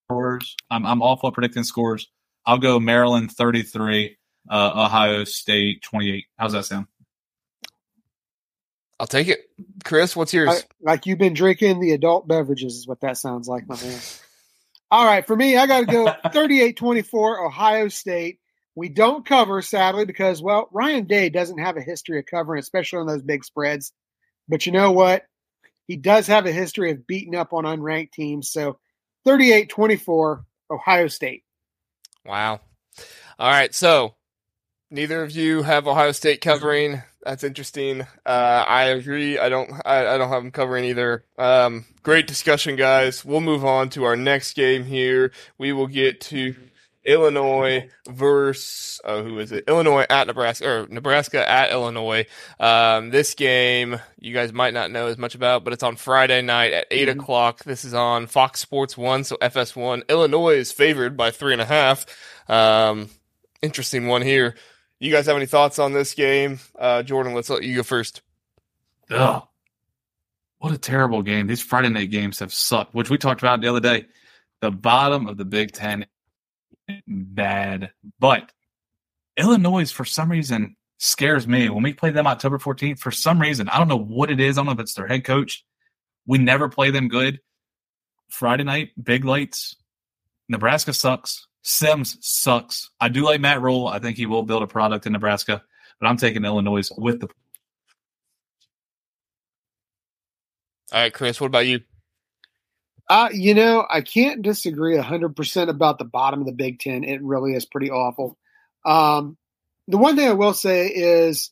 [0.09, 0.55] scores.
[0.69, 2.09] I'm, I'm awful at predicting scores.
[2.45, 4.17] I'll go Maryland 33,
[4.49, 6.25] uh, Ohio State 28.
[6.37, 6.87] How's that sound?
[8.99, 9.39] I'll take it.
[9.85, 10.49] Chris, what's yours?
[10.49, 13.99] I- like you've been drinking the adult beverages is what that sounds like, my man.
[14.89, 18.39] All right, for me, I got to go 38-24 Ohio State.
[18.77, 22.99] We don't cover, sadly, because well, Ryan Day doesn't have a history of covering, especially
[22.99, 23.91] on those big spreads.
[24.47, 25.23] But you know what?
[25.87, 28.51] He does have a history of beating up on unranked teams.
[28.51, 28.77] So
[29.25, 31.43] 38-24 Ohio State.
[32.23, 32.61] Wow.
[33.39, 33.73] All right.
[33.73, 34.13] So
[34.91, 37.01] neither of you have Ohio State covering.
[37.23, 38.01] That's interesting.
[38.27, 39.39] Uh, I agree.
[39.39, 39.71] I don't.
[39.85, 41.25] I, I don't have them covering either.
[41.39, 43.25] Um, great discussion, guys.
[43.25, 45.31] We'll move on to our next game here.
[45.57, 46.55] We will get to
[47.07, 49.63] Illinois versus oh, who is it?
[49.67, 52.25] Illinois at Nebraska or Nebraska at Illinois.
[52.59, 56.41] Um, this game you guys might not know as much about, but it's on Friday
[56.41, 57.19] night at 8 Mhm.
[57.19, 57.63] o'clock.
[57.63, 60.03] This is on Fox Sports One, so FS1.
[60.09, 62.05] Illinois is favored by three and a half.
[62.49, 63.09] Um,
[63.61, 64.55] interesting one here.
[64.99, 66.59] You guys have any thoughts on this game?
[66.77, 68.21] Uh, Jordan, let's let you go first.
[69.09, 69.43] Ugh.
[70.59, 71.47] What a terrible game.
[71.47, 74.07] These Friday night games have sucked, which we talked about the other day.
[74.59, 76.07] The bottom of the Big Ten,
[77.07, 77.91] bad.
[78.19, 78.51] But
[79.37, 81.69] Illinois, for some reason, scares me.
[81.69, 84.57] When we play them October 14th, for some reason, I don't know what it is.
[84.57, 85.63] I don't know if it's their head coach.
[86.25, 87.39] We never play them good.
[88.29, 89.75] Friday night, big lights.
[90.49, 91.47] Nebraska sucks.
[91.61, 92.89] Sims sucks.
[92.99, 93.87] I do like Matt Rhule.
[93.87, 95.61] I think he will build a product in Nebraska,
[95.99, 97.27] but I'm taking Illinois with the
[100.93, 101.81] All right, Chris, what about you?
[103.09, 107.03] Uh, you know, I can't disagree 100% about the bottom of the Big Ten.
[107.03, 108.37] It really is pretty awful.
[108.85, 109.37] Um,
[109.87, 111.51] the one thing I will say is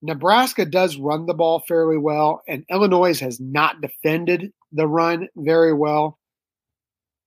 [0.00, 5.72] Nebraska does run the ball fairly well, and Illinois has not defended the run very
[5.72, 6.18] well.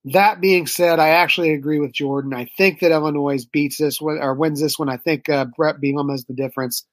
[0.06, 2.34] That being said, I actually agree with Jordan.
[2.34, 4.88] I think that Illinois beats this one or wins this one.
[4.88, 6.86] I think uh, Brett Bielema is the difference.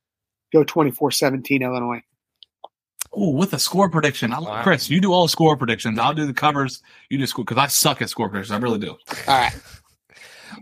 [0.53, 2.03] Go 24 17 Illinois.
[3.15, 4.33] Oh, with a score prediction.
[4.33, 4.63] I, Wow.
[4.63, 5.99] Chris, you do all the score predictions.
[5.99, 6.83] I'll do the covers.
[7.11, 8.53] You do score because I suck at score predictions.
[8.53, 8.91] I really do.
[8.91, 8.99] All
[9.29, 9.53] right.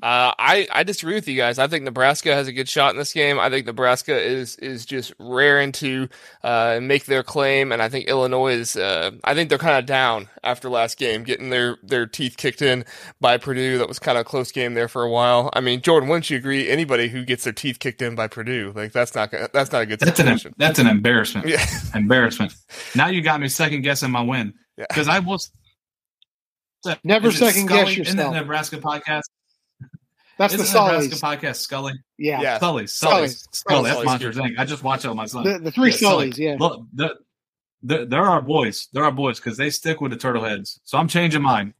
[0.03, 1.59] Uh, I I disagree with you guys.
[1.59, 3.39] I think Nebraska has a good shot in this game.
[3.39, 6.09] I think Nebraska is is just raring to
[6.43, 8.77] uh, make their claim, and I think Illinois is.
[8.77, 12.63] Uh, I think they're kind of down after last game, getting their their teeth kicked
[12.63, 12.85] in
[13.21, 13.79] by Purdue.
[13.79, 15.51] That was kind of a close game there for a while.
[15.53, 16.69] I mean, Jordan, wouldn't you agree?
[16.69, 19.83] Anybody who gets their teeth kicked in by Purdue, like that's not gonna- that's not
[19.83, 20.55] a good That's an situation.
[20.57, 21.49] that's an embarrassment.
[21.49, 22.53] yeah, Embarrassment.
[22.95, 24.87] Now you got me second guessing my win Yeah.
[24.89, 25.51] because I was
[27.05, 28.31] Never Is it second guess Scully in the.
[28.31, 29.25] Nebraska podcast.
[30.41, 31.39] That's Isn't the the Nebraska Sullys.
[31.39, 31.93] podcast Scully?
[32.17, 32.41] Yeah.
[32.41, 32.59] Yeah.
[32.59, 33.29] Sully, Sully.
[33.29, 33.83] Sully, Scully.
[33.83, 34.45] That's Sully's Monsters good.
[34.47, 34.59] Inc.
[34.59, 35.45] I just watch it with my son.
[35.45, 36.31] The, the three Yeah, Sully.
[36.31, 36.57] Sullys, yeah.
[36.59, 37.11] Look, they're,
[37.83, 38.89] they're, they're boys.
[38.95, 40.81] There are boys because they stick with the turtle heads.
[40.83, 41.75] So I'm changing mine.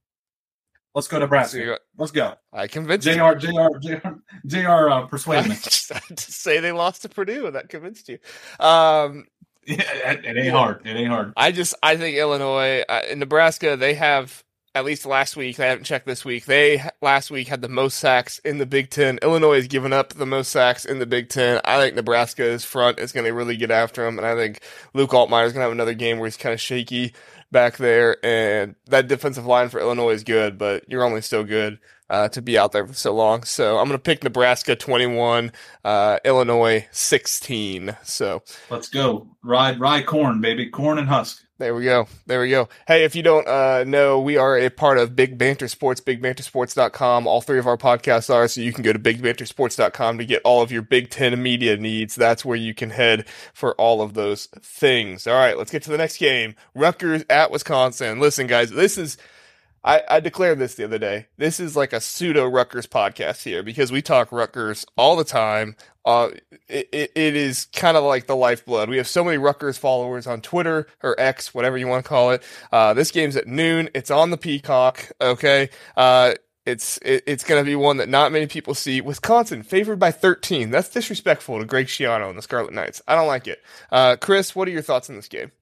[0.95, 1.59] Let's go to Nebraska.
[1.59, 2.35] you- Let's go.
[2.53, 3.15] I convinced you.
[3.15, 3.39] Jr.
[3.39, 3.79] Jr.
[3.81, 4.09] Jr.
[4.47, 4.91] Jr.
[4.91, 5.55] Uh, persuade me.
[5.63, 8.19] just to say they lost to Purdue, and that convinced you.
[8.59, 9.25] Um,
[9.65, 10.87] Yeah, it, it ain't hard.
[10.87, 11.33] It ain't hard.
[11.35, 15.67] I just I think Illinois uh, in Nebraska they have at least last week I
[15.67, 19.19] haven't checked this week they last week had the most sacks in the Big Ten.
[19.23, 21.61] Illinois has given up the most sacks in the Big Ten.
[21.65, 24.61] I think Nebraska's front is going to really get after them, and I think
[24.95, 27.13] Luke Altmaier is going to have another game where he's kind of shaky
[27.51, 31.79] back there, and that defensive line for Illinois is good, but you're only so good.
[32.09, 35.53] Uh, to be out there for so long, so I'm gonna pick Nebraska 21,
[35.85, 37.97] uh, Illinois 16.
[38.03, 39.29] So Let's go.
[39.45, 40.69] Ride, ride corn, baby.
[40.69, 41.45] Corn and husk.
[41.61, 42.09] There we go.
[42.25, 42.71] There we go.
[42.87, 47.27] Hey, if you don't uh, know, we are a part of Big Banter Sports, bigbantersports.com.
[47.27, 50.63] All three of our podcasts are, so you can go to bigbantersports.com to get all
[50.63, 52.15] of your Big Ten media needs.
[52.15, 55.27] That's where you can head for all of those things.
[55.27, 56.55] All right, let's get to the next game.
[56.75, 58.21] Rutgers at Wisconsin.
[58.21, 59.19] Listen, guys, this is.
[59.85, 61.27] I, I declared this the other day.
[61.37, 65.77] This is like a pseudo Rutgers podcast here because we talk Rutgers all the time.
[66.05, 66.31] Uh,
[66.69, 68.89] it, it, is kind of like the lifeblood.
[68.89, 72.31] We have so many Rutgers followers on Twitter or X, whatever you want to call
[72.31, 72.43] it.
[72.73, 73.91] Uh, this game's at noon.
[73.95, 75.11] It's on the Peacock.
[75.21, 75.69] Okay.
[75.97, 76.35] Uh,
[76.65, 79.01] it's it, it's going to be one that not many people see.
[79.01, 80.71] Wisconsin favored by 13.
[80.71, 83.03] That's disrespectful to Greg Schiano and the Scarlet Knights.
[83.07, 83.61] I don't like it.
[83.91, 85.53] Uh, Chris, what are your thoughts on this game?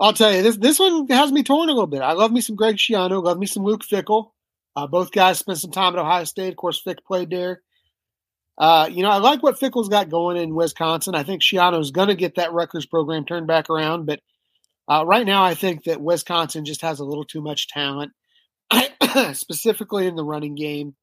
[0.00, 0.56] I'll tell you this.
[0.56, 2.02] This one has me torn a little bit.
[2.02, 3.22] I love me some Greg Schiano.
[3.22, 4.30] Love me some Luke Fickell.
[4.74, 6.48] Uh, both guys spent some time at Ohio State.
[6.48, 7.62] Of course, Fick played there.
[8.58, 11.14] Uh, you know, I like what Fickell's got going in Wisconsin.
[11.14, 14.06] I think Schiano's going to get that Rutgers program turned back around.
[14.06, 14.20] But
[14.88, 18.12] uh, right now, I think that Wisconsin just has a little too much talent,
[19.32, 20.94] specifically in the running game.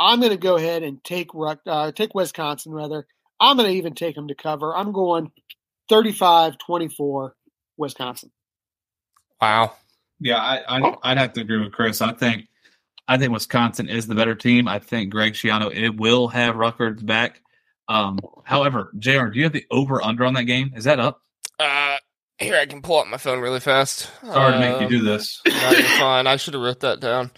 [0.00, 3.06] I'm going to go ahead and take Ruck, uh, take Wisconsin rather.
[3.38, 4.74] I'm going to even take them to cover.
[4.74, 5.30] I'm going
[5.90, 7.30] 35-24
[7.76, 8.30] Wisconsin.
[9.40, 9.74] Wow.
[10.20, 12.00] Yeah, I, I I'd have to agree with Chris.
[12.00, 12.48] I think
[13.06, 14.66] I think Wisconsin is the better team.
[14.66, 17.40] I think Greg Schiano it will have Rutgers back.
[17.88, 20.72] Um, however, Jr., do you have the over under on that game?
[20.74, 21.20] Is that up?
[21.58, 21.98] Uh,
[22.38, 24.10] here I can pull up my phone really fast.
[24.22, 26.26] Sorry to make you Um, do this, No, you're fine.
[26.26, 27.30] I should have wrote that down.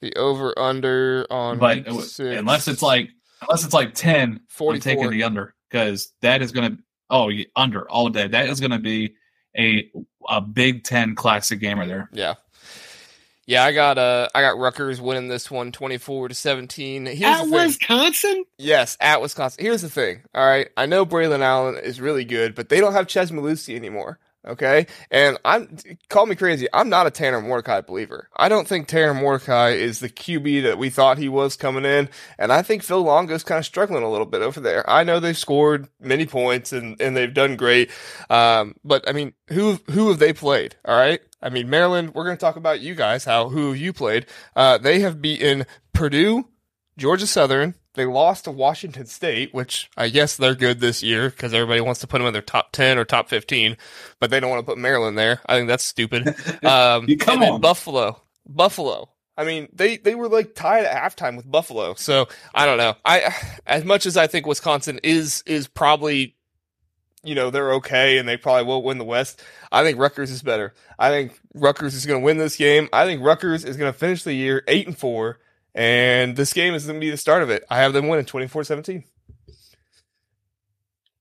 [0.00, 3.10] The over under on but unless it's like
[3.42, 7.88] unless it's like ten, I'm taking the under because that is going to oh under
[7.90, 8.26] all day.
[8.26, 9.14] That is going to be
[9.56, 9.90] a
[10.28, 12.10] a Big Ten classic game right there.
[12.12, 12.34] Yeah.
[13.46, 17.06] Yeah, I got uh I got Rutgers winning this one 24 to 17.
[17.06, 17.48] Here's At.
[17.48, 18.44] Wisconsin?
[18.58, 19.64] Yes, at Wisconsin.
[19.64, 20.22] Here's the thing.
[20.34, 20.68] All right.
[20.76, 24.18] I know Braylon Allen is really good, but they don't have Chez Mellusi anymore.
[24.46, 24.86] Okay.
[25.10, 25.76] And I'm,
[26.10, 26.68] call me crazy.
[26.72, 28.28] I'm not a Tanner Mordecai believer.
[28.36, 32.10] I don't think Tanner Mordecai is the QB that we thought he was coming in.
[32.38, 34.88] And I think Phil Longo's kind of struggling a little bit over there.
[34.88, 37.90] I know they've scored many points and, and they've done great.
[38.28, 40.76] Um, but I mean, who, who have they played?
[40.84, 41.20] All right.
[41.44, 44.24] I mean, Maryland, we're going to talk about you guys, how, who have you played?
[44.56, 46.48] Uh, they have beaten Purdue,
[46.96, 47.74] Georgia Southern.
[47.92, 52.00] They lost to Washington State, which I guess they're good this year because everybody wants
[52.00, 53.76] to put them in their top 10 or top 15,
[54.18, 55.40] but they don't want to put Maryland there.
[55.46, 56.34] I think that's stupid.
[56.64, 57.60] Um, come on.
[57.60, 58.20] Buffalo.
[58.46, 59.10] Buffalo.
[59.36, 61.94] I mean, they, they were like tied at halftime with Buffalo.
[61.94, 62.94] So I don't know.
[63.04, 63.34] I,
[63.66, 66.36] as much as I think Wisconsin is, is probably,
[67.24, 69.42] you know, they're okay and they probably will win the West.
[69.72, 70.74] I think Rutgers is better.
[70.98, 72.88] I think Rutgers is going to win this game.
[72.92, 75.38] I think Rutgers is going to finish the year eight and four.
[75.74, 77.64] And this game is going to be the start of it.
[77.68, 79.04] I have them winning 24-17.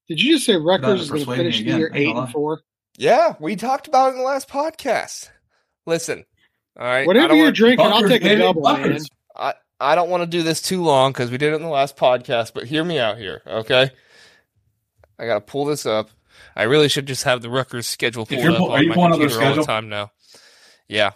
[0.08, 2.62] Did you just say Better Rutgers is going to finish the year eight and four?
[2.98, 5.30] Yeah, we talked about it in the last podcast.
[5.86, 6.26] Listen,
[6.78, 7.08] all right.
[7.08, 9.00] Whatever you're drinking, I'll take a baby, double, man.
[9.36, 11.70] I, I don't want to do this too long because we did it in the
[11.70, 13.92] last podcast, but hear me out here, okay?
[15.20, 16.10] I got to pull this up.
[16.56, 18.90] I really should just have the Rutgers schedule If pulled you're up are on you
[18.90, 20.12] my pulling up computer all the time now.
[20.88, 21.12] Yeah.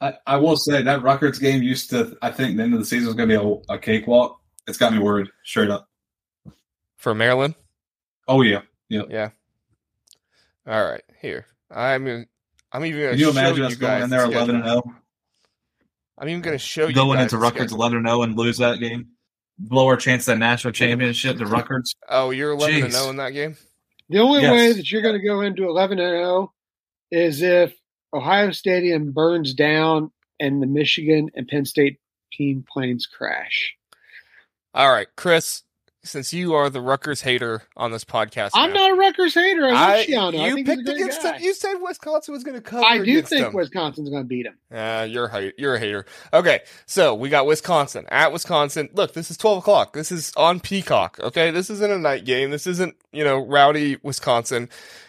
[0.00, 2.16] I, I will say that Rutgers game used to.
[2.20, 4.38] I think the end of the season was going to be a, a cakewalk.
[4.66, 5.88] It's got me worried, straight up.
[6.96, 7.54] For Maryland?
[8.28, 9.02] Oh yeah, Yeah.
[9.10, 9.30] yeah.
[10.66, 11.46] All right, here.
[11.70, 12.24] I'm gonna,
[12.72, 14.56] I'm even going can to you show imagine you us guys going in there eleven
[14.56, 14.94] and zero,
[16.18, 17.76] I'm even going to show you going into the Rutgers schedule.
[17.78, 19.08] eleven and zero and lose that game,
[19.58, 21.94] blow our chance at that national championship the Rutgers.
[22.08, 22.96] Oh, you're 11 and Jeez.
[22.98, 23.56] 0 in that game?
[24.08, 24.52] The only Yes.
[24.52, 26.52] way that you're going to go into 11 and 0
[27.10, 27.74] is if
[28.12, 31.98] Ohio Stadium burns down and the Michigan and Penn State
[32.32, 33.74] team planes crash.
[34.74, 35.62] All right, Chris,
[36.04, 39.64] since you are the Rutgers hater on this podcast, I'm now, not a Rutgers hater.
[39.66, 40.40] I love I, Schiano.
[40.40, 41.32] I you think picked against guy.
[41.32, 41.42] them.
[41.42, 42.84] You said Wisconsin was going to cover.
[42.84, 43.54] I do think them.
[43.54, 44.56] Wisconsin's going to beat him.
[44.72, 46.06] Uh, you're a you're a hater.
[46.32, 48.88] Okay, so we got Wisconsin at Wisconsin.
[48.92, 49.92] Look, this is twelve o'clock.
[49.94, 51.18] This is on Peacock.
[51.20, 52.50] Okay, this isn't a night game.
[52.50, 54.68] This isn't you know rowdy Wisconsin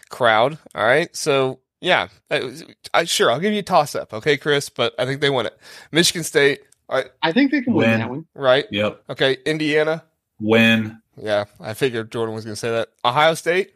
[0.09, 0.57] crowd.
[0.73, 2.53] All right, so yeah, I,
[2.93, 4.13] I sure I'll give you a toss up.
[4.13, 5.57] Okay, Chris, but I think they win it.
[5.91, 7.99] Michigan State, I think they can win, Win.
[7.99, 8.25] that one.
[8.33, 8.65] right?
[8.71, 9.03] Yep.
[9.09, 10.03] Okay, Indiana.
[10.39, 10.99] Win.
[11.17, 12.89] Yeah, I figured Jordan was going to say that.
[13.05, 13.71] Ohio State.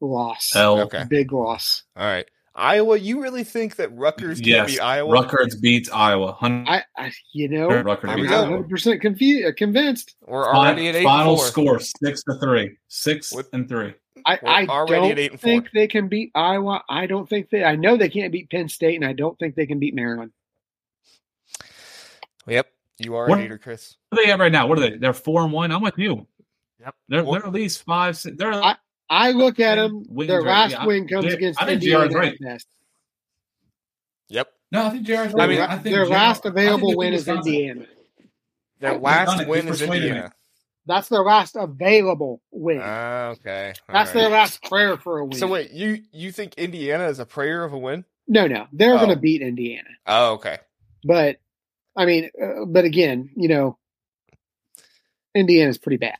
[0.00, 0.52] Loss.
[0.52, 0.80] Hell.
[0.82, 1.82] Okay, Big loss.
[1.96, 2.26] all right.
[2.54, 2.98] Iowa.
[2.98, 4.70] You really think that Rutgers can Yes.
[4.72, 5.12] beat Iowa?
[5.12, 6.32] Rutgers beats Iowa.
[6.32, 8.34] Hun- I, I you know, Rutgers Here I'm beats go.
[8.36, 8.50] not Iowa.
[8.50, 9.04] 100 percent
[9.46, 10.16] uh, convinced.
[10.26, 10.98] We're already at eight.
[10.98, 12.76] and Final score six to three.
[12.88, 13.94] Six What- and three.
[14.26, 15.48] I, I already don't at eight and four.
[15.48, 16.82] think they can beat Iowa.
[16.88, 17.62] I don't think they.
[17.64, 20.32] I know they can't beat Penn State, and I don't think they can beat Maryland.
[22.46, 22.66] Yep,
[22.98, 23.96] you are What- a hater, Chris.
[24.10, 24.66] What are they at right now?
[24.66, 24.96] What are they?
[24.96, 25.70] They're four and one.
[25.72, 26.26] I'm with you.
[26.80, 26.94] Yep.
[27.08, 28.16] They're, Well- they're at least five.
[28.16, 28.76] Six, they're I-
[29.10, 30.04] I look at them.
[30.10, 32.04] Their last yeah, I- win comes they- against I think Indiana.
[32.08, 32.38] JR's right.
[32.46, 32.64] at.
[34.28, 34.52] Yep.
[34.72, 34.86] no.
[34.86, 37.86] I think JR's I mean, I think their JR last available win is Indiana.
[38.80, 40.08] Their last win is persuaded me.
[40.08, 40.32] Indiana.
[40.86, 42.80] That's their last available win.
[42.82, 43.74] Ah, okay.
[43.88, 44.20] All That's right.
[44.22, 45.38] their last prayer for a win.
[45.38, 48.04] So wait, you you think Indiana is a prayer of a win?
[48.26, 48.98] no, no, they're Oh.
[48.98, 49.88] going to beat Indiana.
[50.06, 50.58] Oh, okay.
[51.04, 51.40] But
[51.98, 53.76] I mean, uh, but again, you know,
[55.34, 56.16] Indiana's pretty bad.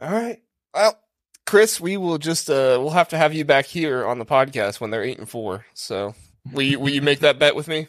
[0.00, 0.42] All right.
[0.74, 0.98] Well,
[1.46, 4.80] Chris, we will just uh we'll have to have you back here on the podcast
[4.80, 5.64] when they're eight and four.
[5.74, 6.14] So
[6.52, 7.86] will you will you make that bet with me?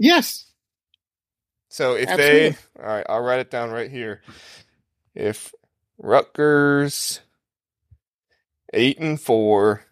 [0.00, 0.44] Yes,
[1.70, 2.50] So if Absolutely.
[2.50, 4.22] they all right, I'll write it down right here.
[5.14, 5.54] If
[5.98, 7.20] Rutgers
[8.74, 9.82] eight and four,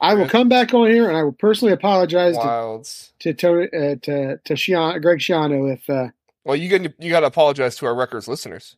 [0.00, 3.12] I will come back on here and I will personally apologize to Wilds.
[3.20, 6.08] to to uh, to, to Shian, Greg Schiano if uh,
[6.44, 8.76] Well, you got you got to apologize to our Rutgers listeners.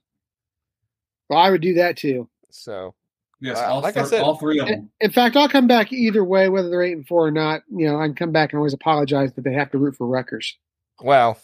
[1.28, 2.28] well, I would do that too.
[2.50, 2.94] So
[3.40, 4.90] Yes, Uh, all, like I said- all three of In, them.
[5.00, 7.62] in fact, I'll come back either way, whether they're eight and four or not.
[7.70, 10.06] You know, I can come back and always apologize that they have to root for
[10.08, 10.56] Rutgers.
[11.00, 11.38] Well,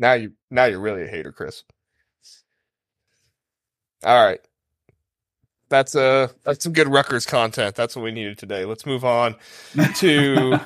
[0.00, 1.62] now you now you're really a hater, Chris.
[4.04, 4.40] All right.
[5.68, 7.74] That's uh that's some good Rutgers content.
[7.74, 8.64] That's what we needed today.
[8.64, 9.36] Let's move on
[9.96, 10.58] to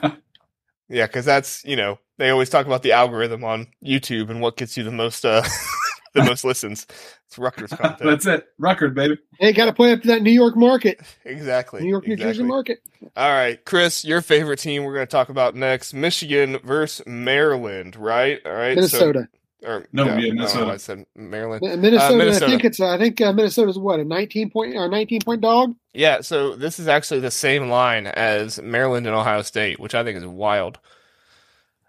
[0.88, 4.56] yeah, because that's you know they always talk about the algorithm on YouTube and what
[4.56, 5.42] gets you the most uh
[6.14, 6.86] the most listens.
[7.26, 8.00] It's Rutgers content.
[8.02, 8.46] That's it.
[8.58, 9.18] Record, baby.
[9.38, 11.82] Hey, got to play up to that New York market, exactly.
[11.82, 12.80] New York, New Jersey market.
[13.16, 17.96] All right, Chris, your favorite team we're going to talk about next: Michigan versus Maryland.
[17.96, 18.40] Right?
[18.44, 18.74] All right.
[18.74, 19.28] So- Minnesota,
[19.64, 20.72] or, No, yeah, Minnesota.
[20.72, 21.62] I said Maryland.
[21.62, 22.16] Mi- Minnesota.
[22.16, 22.46] Minnesota.
[22.46, 22.80] I think it's.
[22.80, 25.74] I think uh, Minnesota's what a nineteen point or nineteen point dog.
[25.92, 30.04] Yeah, so this is actually the same line as Maryland and Ohio State, which I
[30.04, 30.78] think is wild.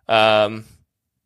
[0.08, 0.66] Um,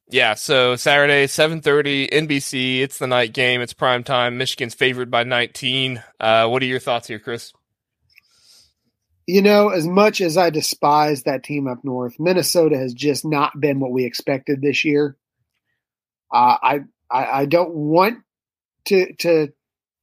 [0.10, 2.81] yeah, so Saturday, seven thirty, NBC.
[2.81, 3.62] It's the night game.
[3.62, 4.38] It's prime time.
[4.38, 6.01] Michigan's favored by nineteen.
[6.19, 7.51] Uh, what are your thoughts here, Chris?
[9.25, 13.60] You know, as much as I despise that team up north, Minnesota has just not
[13.60, 15.17] been what we expected this year.
[16.31, 16.79] Uh, I,
[17.11, 18.19] I I don't want
[18.85, 19.49] to to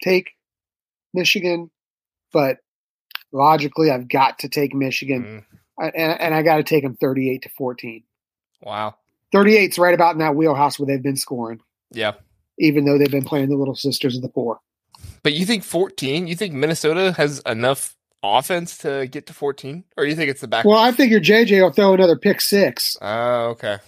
[0.03, 0.31] take
[1.13, 1.71] Michigan,
[2.33, 2.59] but
[3.33, 5.45] logically, I've got to take Michigan,
[5.79, 8.05] Mm, and, and I got to take them thirty-eight to fourteen.
[8.63, 8.95] wow.
[9.35, 11.59] 38's right about in that wheelhouse where they've been scoring,
[11.91, 12.13] Yeah,
[12.59, 14.61] even though they've been playing the Little Sisters of the Poor.
[15.25, 16.29] but you think fourteen?
[16.29, 20.47] You think Minnesota has enough offense to get to fourteen, or you think it's the
[20.49, 20.65] back?
[20.65, 22.97] Well, I figure JJ will throw another pick six.
[23.03, 23.79] Oh, okay.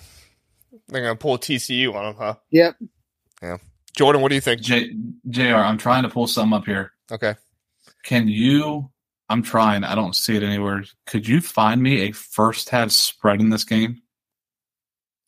[0.89, 2.35] They're gonna pull TCU on them, huh?
[2.51, 2.77] Yep.
[3.43, 3.57] Yeah.
[3.97, 4.61] Jordan, what do you think?
[4.61, 4.95] J-
[5.29, 6.93] JR, I'm trying to pull something up here.
[7.11, 7.35] Okay.
[8.05, 8.91] Can you?
[9.29, 9.83] I'm trying.
[9.85, 10.85] I don't see it anywhere.
[11.07, 14.03] Could you find me a first half spread in this game?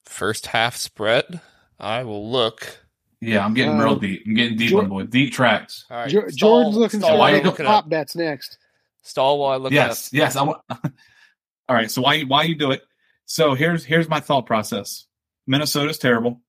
[0.06, 1.40] First half spread.
[1.78, 2.78] I will look.
[3.20, 4.22] Yeah, I'm getting Uh, real deep.
[4.26, 5.02] I'm getting deep Jor- on boy.
[5.04, 5.84] Deep tracks.
[5.90, 6.08] All right.
[6.08, 7.88] Jo- stall- Jordan's looking stall for why while I you the look up.
[7.88, 8.58] bets next.
[9.02, 10.36] Stall while I look yes, yes.
[10.36, 10.60] I want.
[10.70, 11.90] All right.
[11.90, 12.82] So why why you do it?
[13.26, 15.06] So here's here's my thought process.
[15.48, 16.40] Minnesota's terrible.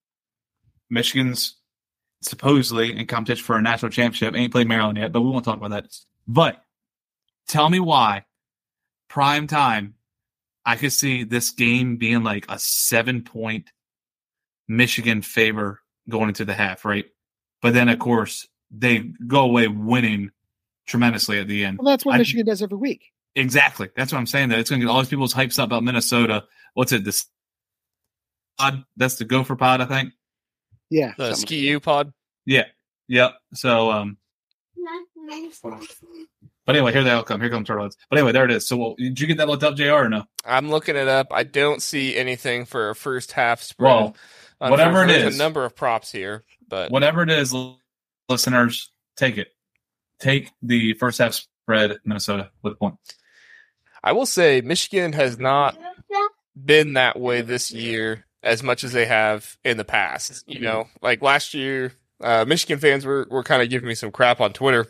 [0.89, 1.55] Michigan's
[2.21, 4.35] supposedly in competition for a national championship.
[4.35, 5.87] Ain't played Maryland yet, but we won't talk about that.
[6.27, 6.61] But
[7.47, 8.25] tell me why
[9.07, 9.95] prime time
[10.65, 13.71] I could see this game being like a seven point
[14.67, 15.79] Michigan favor
[16.09, 17.05] going into the half, right?
[17.61, 20.31] But then of course they go away winning
[20.85, 21.79] tremendously at the end.
[21.79, 23.05] Well, that's what I- Michigan does every week.
[23.35, 23.89] Exactly.
[23.95, 24.49] That's what I'm saying.
[24.49, 26.45] That it's going to get all these people's hypes up about Minnesota.
[26.73, 27.03] What's it?
[27.05, 27.27] This
[28.59, 28.83] pod?
[28.97, 30.13] That's the Gopher pod, I think.
[30.89, 31.13] Yeah.
[31.17, 31.41] The something.
[31.41, 32.13] ski U pod.
[32.45, 32.65] Yeah.
[33.07, 33.33] Yep.
[33.53, 34.17] So, um,
[36.65, 37.41] but anyway, here they all come.
[37.41, 37.95] Here come turtleheads.
[38.09, 38.67] But anyway, there it is.
[38.67, 39.91] So, well, did you get that looked up, Jr.
[39.91, 40.25] Or no?
[40.45, 41.27] I'm looking it up.
[41.31, 43.87] I don't see anything for a first half spread.
[43.87, 44.15] Well,
[44.59, 45.39] whatever it Unfortunately, there's is.
[45.39, 47.55] a number of props here, but whatever it is,
[48.27, 49.47] listeners, take it.
[50.19, 52.95] Take the first half spread, Minnesota with a point.
[54.03, 55.77] I will say Michigan has not
[56.55, 60.43] been that way this year as much as they have in the past.
[60.47, 64.11] You know, like last year, uh, Michigan fans were, were kind of giving me some
[64.11, 64.87] crap on Twitter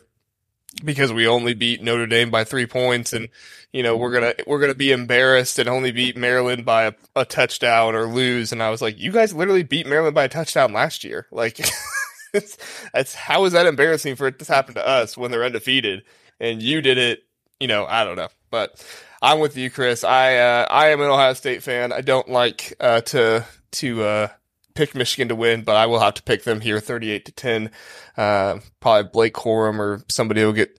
[0.84, 3.28] because we only beat Notre Dame by three points and,
[3.72, 6.84] you know, we're going to, we're going to be embarrassed and only beat Maryland by
[6.84, 8.52] a, a touchdown or lose.
[8.52, 11.26] And I was like, you guys literally beat Maryland by a touchdown last year.
[11.32, 11.58] Like,
[12.32, 12.56] it's,
[12.92, 16.04] that's, how is that embarrassing for it to happen to us when they're undefeated
[16.38, 17.24] and you did it,
[17.58, 18.84] you know, I don't know, but
[19.22, 20.04] I'm with you, Chris.
[20.04, 21.92] I, uh, I am an Ohio State fan.
[21.92, 24.28] I don't like, uh, to, to, uh,
[24.74, 27.70] pick Michigan to win, but I will have to pick them here 38 to 10.
[28.16, 30.78] Uh, probably Blake Corum or somebody will get,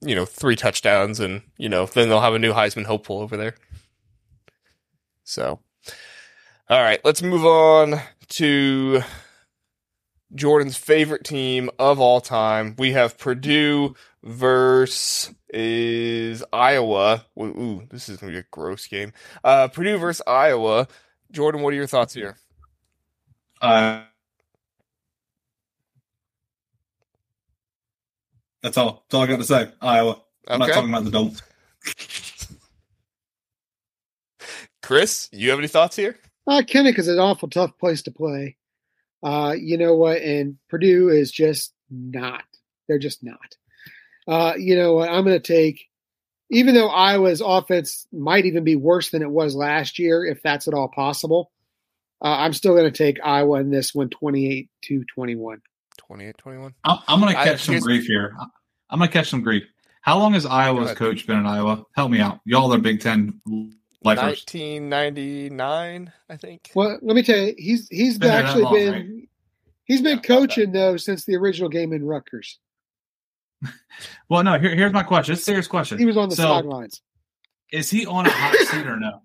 [0.00, 3.36] you know, three touchdowns and, you know, then they'll have a new Heisman hopeful over
[3.36, 3.54] there.
[5.24, 5.60] So,
[6.68, 9.02] all right, let's move on to
[10.34, 12.74] Jordan's favorite team of all time.
[12.78, 17.26] We have Purdue versus is Iowa.
[17.38, 19.12] Ooh, this is gonna be a gross game.
[19.44, 20.88] Uh, Purdue versus Iowa.
[21.30, 22.36] Jordan, what are your thoughts here?
[23.60, 24.02] Uh,
[28.62, 29.04] that's all.
[29.08, 29.70] That's all I got to say.
[29.80, 30.20] Iowa.
[30.48, 31.42] I'm not talking about the Dolphins.
[34.82, 36.18] Chris, you have any thoughts here?
[36.46, 38.56] Uh, Kinnick is an awful tough place to play.
[39.22, 40.20] Uh, you know what?
[40.22, 42.42] And Purdue is just not.
[42.88, 43.56] They're just not.
[44.26, 45.08] Uh, you know what?
[45.08, 45.88] I'm going to take,
[46.50, 50.68] even though Iowa's offense might even be worse than it was last year, if that's
[50.68, 51.50] at all possible.
[52.20, 55.60] Uh, I'm still going to take Iowa in this one, 28 to 21.
[55.98, 56.74] 28 21.
[56.84, 58.36] I'm, I'm going to I- catch some grief here.
[58.90, 59.64] I'm going to catch some grief.
[60.02, 61.84] How long has Iowa's coach been in Iowa?
[61.94, 62.40] Help me out.
[62.44, 63.40] Y'all are Big Ten
[64.04, 64.44] lifers.
[64.52, 66.70] 1999, I think.
[66.74, 69.28] Well, let me tell you, he's he's Been actually long, been right?
[69.84, 72.58] he's been Yeah, coaching though since the original game in Rutgers.
[74.28, 74.58] Well, no.
[74.58, 75.34] Here, here's my question.
[75.34, 75.98] It's a serious question.
[75.98, 77.00] He was on the So, sidelines.
[77.70, 79.20] Is he on a hot seat or no?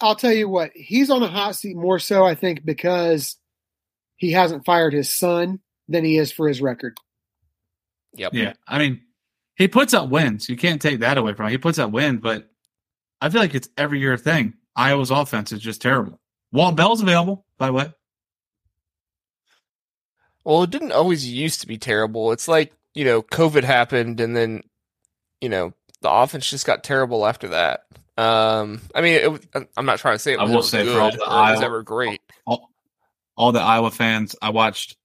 [0.00, 3.36] I'll tell you what, he's on a hot seat more so, I think, because
[4.16, 6.96] he hasn't fired his son than he is for his record.
[8.14, 8.32] Yep.
[8.32, 8.52] Yeah.
[8.66, 9.02] I mean,
[9.60, 10.48] he puts up wins.
[10.48, 11.52] You can't take that away from him.
[11.52, 12.48] He puts up wins, but
[13.20, 14.54] I feel like it's every year thing.
[14.74, 16.18] Iowa's offense is just terrible.
[16.50, 17.92] Walt Bell's available, by the way.
[20.44, 22.32] Well, it didn't always used to be terrible.
[22.32, 24.62] It's like, you know, COVID happened and then,
[25.42, 27.84] you know, the offense just got terrible after that.
[28.16, 30.84] Um, I mean, it, I'm not trying to say it I was will ever say
[30.86, 32.22] for all the it was Iowa- ever great.
[32.46, 32.70] all,
[33.36, 34.34] all the Iowa fans.
[34.40, 34.96] I watched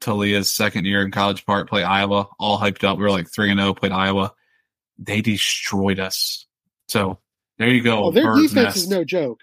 [0.00, 2.98] Taulia's second year in College Park play Iowa, all hyped up.
[2.98, 4.32] We were like three and zero, played Iowa.
[4.98, 6.46] They destroyed us.
[6.88, 7.18] So
[7.58, 8.04] there you go.
[8.04, 8.76] Oh, their bird's defense nest.
[8.76, 9.40] is no joke.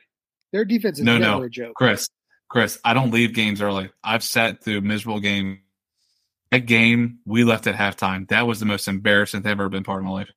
[0.51, 1.43] Their defense is No, never no.
[1.43, 1.75] a joke.
[1.75, 2.07] Chris,
[2.49, 3.89] Chris, I don't leave games early.
[4.03, 5.59] I've sat through miserable games.
[6.51, 8.27] That game we left at halftime.
[8.27, 10.29] That was the most embarrassing thing I've ever been part of my life.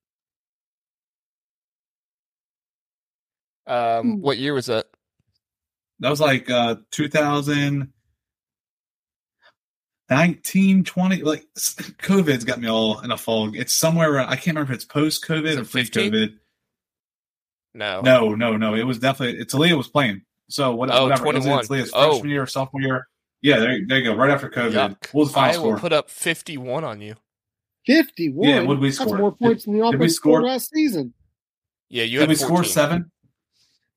[3.67, 4.21] Um, Hmm.
[4.21, 4.87] what year was that?
[6.01, 6.77] That was like uh
[10.15, 11.23] 2019, 20.
[11.23, 13.57] Like COVID's got me all in a fog.
[13.57, 16.35] It's somewhere around, I can't remember if it's post COVID or it pre COVID.
[17.75, 18.01] No.
[18.03, 18.75] No, no, no.
[18.75, 20.23] It was definitely it's Taulia was playing.
[20.49, 21.27] So what, Oh, whatever.
[21.27, 21.65] It was 21.
[21.65, 22.11] Taulia's Oh.
[22.13, 23.09] freshman year or sophomore year.
[23.43, 24.15] Yeah, there, there you go.
[24.17, 24.73] Right after COVID.
[24.73, 25.07] Yuck.
[25.13, 25.79] What was the final Iowa score?
[25.79, 27.17] put up 51 on you.
[27.87, 28.49] 51.
[28.49, 29.19] Yeah, what'd we That's score?
[29.19, 31.13] more points than the Did we offense score- scored last season.
[31.91, 33.11] Yeah, you Did had we score seven?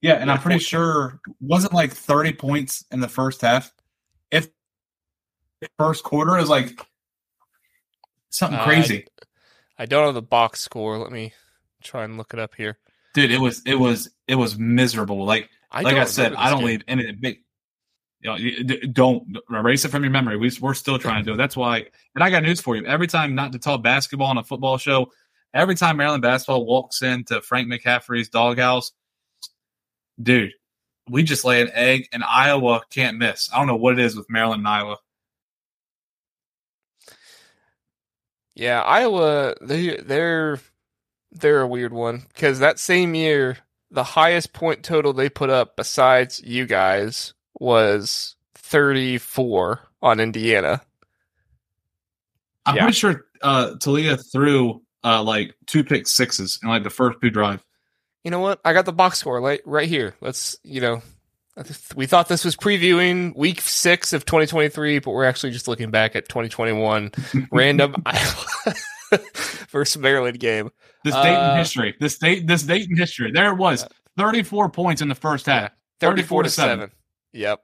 [0.02, 0.68] Yeah, and Yeah, I'm pretty 14.
[0.68, 3.72] sure wasn't like 30 points in the first half.
[4.32, 4.50] If
[5.78, 6.80] first quarter is like
[8.30, 9.06] something Uh, crazy.
[9.78, 10.98] I don't know the box score.
[10.98, 11.34] Let me
[11.84, 12.78] try and look it up here.
[13.14, 15.26] Dude, it was it was it was miserable.
[15.26, 16.68] Like I like I said, I don't game.
[16.68, 17.40] leave any big.
[18.22, 20.38] You know, you- don't erase it from your memory.
[20.38, 21.38] We, we're still trying to do it.
[21.38, 21.86] That's why.
[22.16, 22.84] And I got news for you.
[22.86, 25.12] Every time not to talk basketball on a football show,
[25.54, 28.92] every time Maryland basketball walks into Frank McCaffery's doghouse,
[30.22, 30.52] dude,
[31.08, 33.50] we just lay an egg, and Iowa can't miss.
[33.54, 34.98] I don't know what it is with Maryland and Iowa.
[38.58, 40.60] Yeah, Iowa they they're
[41.32, 43.60] they're a weird one because that same year
[43.92, 50.82] the highest point total they put up besides you guys was 34 on Indiana.
[52.66, 52.82] I'm Yeah.
[52.82, 57.30] pretty sure uh, Taulia threw uh, like two pick sixes in like the first two
[57.30, 57.64] drive.
[58.24, 58.60] You know what?
[58.66, 60.16] I got the box score right right here.
[60.20, 61.02] Let's, you know,
[61.96, 66.16] we thought this was previewing week 6 of 2023, but we're actually just looking back
[66.16, 67.12] at 2021
[67.52, 68.76] random Iowa
[69.70, 70.70] versus Maryland game.
[71.04, 71.96] This date Uh, in history.
[72.00, 72.48] This date.
[72.48, 73.32] This date in history.
[73.32, 73.86] There it was.
[74.18, 75.72] 34 points in the first half.
[76.00, 76.80] 34 to 7.
[76.80, 76.92] 7.
[77.34, 77.60] Yep.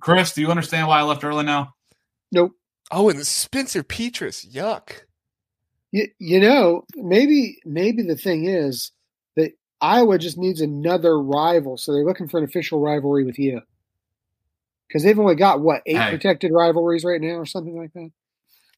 [0.00, 1.74] Chris, do you understand why I left early now?
[2.32, 2.52] Nope.
[2.90, 4.50] Oh, and Spencer Petras.
[4.52, 5.02] Yuck.
[5.92, 8.90] You, you know, maybe maybe the thing is that
[9.84, 13.60] Iowa just needs another rival, so they're looking for an official rivalry with you.
[14.88, 16.10] Because they've only got what eight Hey.
[16.10, 18.10] protected rivalries right now, or something like that.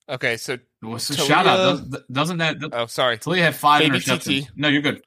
[0.09, 1.57] Okay, so Well, so Taulia- shout out.
[1.91, 3.19] Doesn't, doesn't that oh, sorry.
[3.19, 4.45] Taulia had five Baby interceptions?
[4.47, 4.51] TT.
[4.57, 5.03] No, you're good.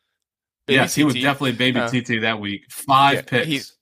[0.68, 2.62] Baby yes, he was definitely baby Uh, TT that week.
[2.70, 3.48] Five yeah, picks.
[3.48, 3.74] he's-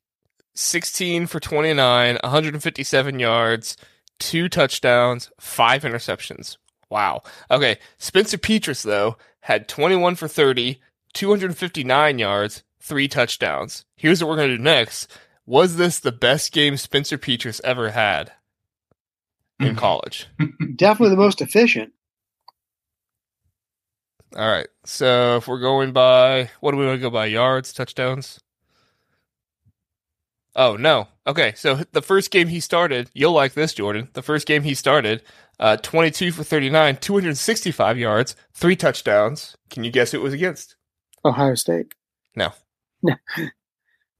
[0.55, 3.77] 16 for 29, 157 yards,
[4.19, 6.57] two touchdowns, five interceptions.
[6.89, 7.21] Wow.
[7.51, 10.79] Okay, Spencer Petras though had 21 for 30,
[11.17, 13.85] 259 yards, three touchdowns.
[13.95, 15.11] Here's what we're going to do next.
[15.47, 18.31] Was this the best game Spencer Petras ever had
[19.59, 19.77] in Mhm.
[19.77, 20.27] college?
[20.75, 21.93] Definitely the most efficient.
[24.35, 24.67] All right.
[24.85, 27.25] So if we're going by, what do we want to go by?
[27.25, 28.39] Yards, touchdowns?
[30.55, 31.07] Oh, no.
[31.25, 31.53] Okay.
[31.55, 34.09] So the first game he started, you'll like this, Jordan.
[34.13, 35.23] The first game he started,
[35.59, 39.55] uh, 22 for 39, 265 yards, three touchdowns.
[39.69, 40.75] Can you guess who it was against?
[41.25, 41.93] Ohio State.
[42.35, 42.51] No.
[43.07, 43.17] I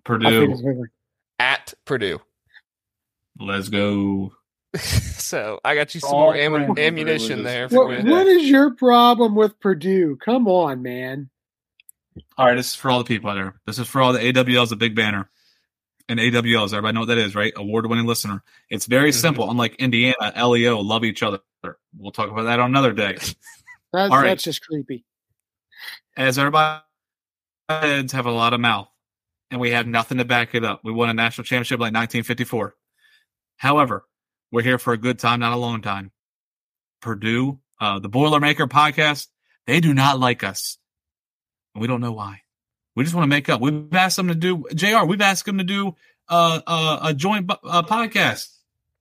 [0.04, 0.86] Purdue.
[1.39, 2.20] At Purdue.
[3.39, 4.34] Let's go.
[4.76, 8.72] so I got you some All more am- ammunition there for What, what is your
[8.72, 10.18] problem with Purdue?
[10.18, 11.30] Come on, man.
[12.38, 13.56] All right, this is for all the people out there.
[13.66, 15.30] This is for all the AWLs, the Big Banter.
[16.10, 17.54] And AWLs, everybody know what that is, right?
[17.56, 18.41] Award winning listener.
[18.70, 19.22] It's very Mhm.
[19.22, 19.52] simple.
[19.52, 21.39] Unlike Indiana, LEO love each other.
[21.98, 23.18] We'll talk about that on another day.
[23.93, 24.28] That's, All right.
[24.28, 25.06] that's just creepy.
[26.16, 26.82] As everybody
[27.70, 28.89] heads have a lot of mouth,
[29.51, 30.82] and we have nothing to back it up.
[30.84, 32.76] We won a national championship like 1954.
[33.57, 34.05] However,
[34.51, 36.11] we're here for a good time, not a long time.
[37.01, 39.28] Purdue, uh, the Boilermaker podcast,
[39.65, 40.78] they do not like us.
[41.76, 42.41] And we don't know why.
[42.95, 43.61] We just want to make up.
[43.61, 45.95] We've asked them to do, JR, we've asked them to do
[46.30, 48.49] uh, uh, a joint uh, podcast.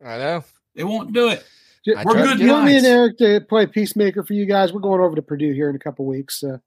[0.04, 0.44] I know.
[0.74, 1.44] They won't do it.
[1.96, 4.72] I We're good You want me and Eric to play peacemaker for you guys?
[4.72, 6.40] We're going over to Purdue here in a couple weeks.
[6.40, 6.60] So.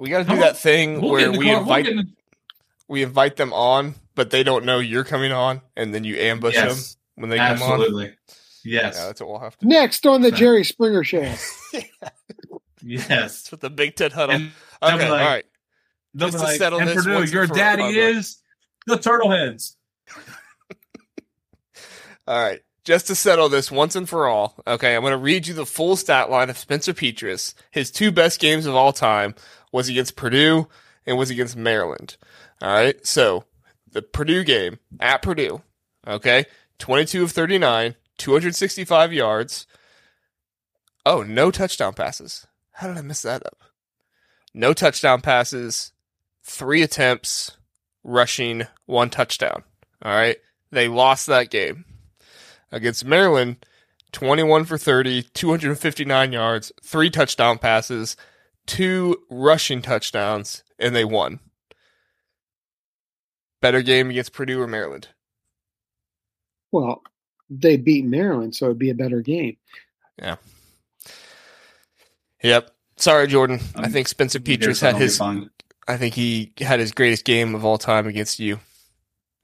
[0.00, 0.40] We got to do Come on.
[0.40, 1.44] that thing We'll where we car.
[1.46, 2.08] We'll invite in the-
[2.88, 6.54] we invite them on, but they don't know you're coming on, and then you ambush
[6.54, 6.74] them
[7.16, 7.72] when they come on.
[7.72, 8.14] absolutely.
[8.64, 8.96] Yes.
[8.96, 9.68] Yeah, that's what we'll have to do.
[9.68, 11.32] Next on the So- Jerry Springer Show.
[12.82, 13.50] Yes.
[13.50, 14.36] With the Big Ten huddle.
[14.36, 15.44] And okay, like- all right.
[16.16, 18.16] Just to like, settle and this Purdue, once and your for daddy all, I'm like-
[18.16, 18.38] is
[18.86, 19.76] the Turtleheads.
[22.26, 22.60] All right.
[22.84, 25.66] Just to settle this once and for all, okay, I'm going to read you the
[25.66, 27.52] full stat line of Spencer Petras.
[27.70, 29.34] His two best games of all time
[29.72, 30.68] was against Purdue
[31.06, 32.16] and was against Maryland.
[32.60, 33.04] All right.
[33.06, 33.44] So
[33.90, 35.62] the Purdue game at Purdue,
[36.06, 36.46] okay,
[36.78, 39.66] 22 of 39, 265 yards.
[41.06, 42.46] Oh, no touchdown passes.
[42.72, 43.58] How did I miss that up?
[44.52, 45.92] No touchdown passes,
[46.42, 47.56] three attempts,
[48.02, 49.62] rushing, one touchdown.
[50.02, 50.36] All right.
[50.70, 51.84] They lost that game
[52.70, 53.64] against Maryland,
[54.12, 58.16] 21 for 30, 259 yards, three touchdown passes,
[58.66, 61.40] two rushing touchdowns, and they won.
[63.60, 65.08] Better game against Purdue or Maryland?
[66.72, 67.02] Well,
[67.50, 69.56] they beat Maryland, so it'd be a better game.
[70.18, 70.36] Yeah.
[72.42, 72.70] Yep.
[72.96, 73.60] Sorry, Jordan.
[73.74, 75.20] I Um, think Spencer Here's Petras had his.
[75.20, 78.60] I think he had his greatest game of all time against you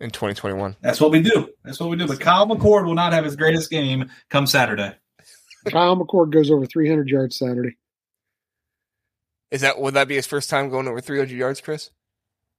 [0.01, 0.77] in 2021.
[0.81, 1.49] That's what we do.
[1.65, 2.07] That's what we do.
[2.07, 4.95] But Kyle McCord will not have his greatest game come Saturday.
[5.67, 7.77] Kyle McCord goes over 300 yards Saturday.
[9.51, 11.91] Is that would that be his first time going over 300 yards, Chris?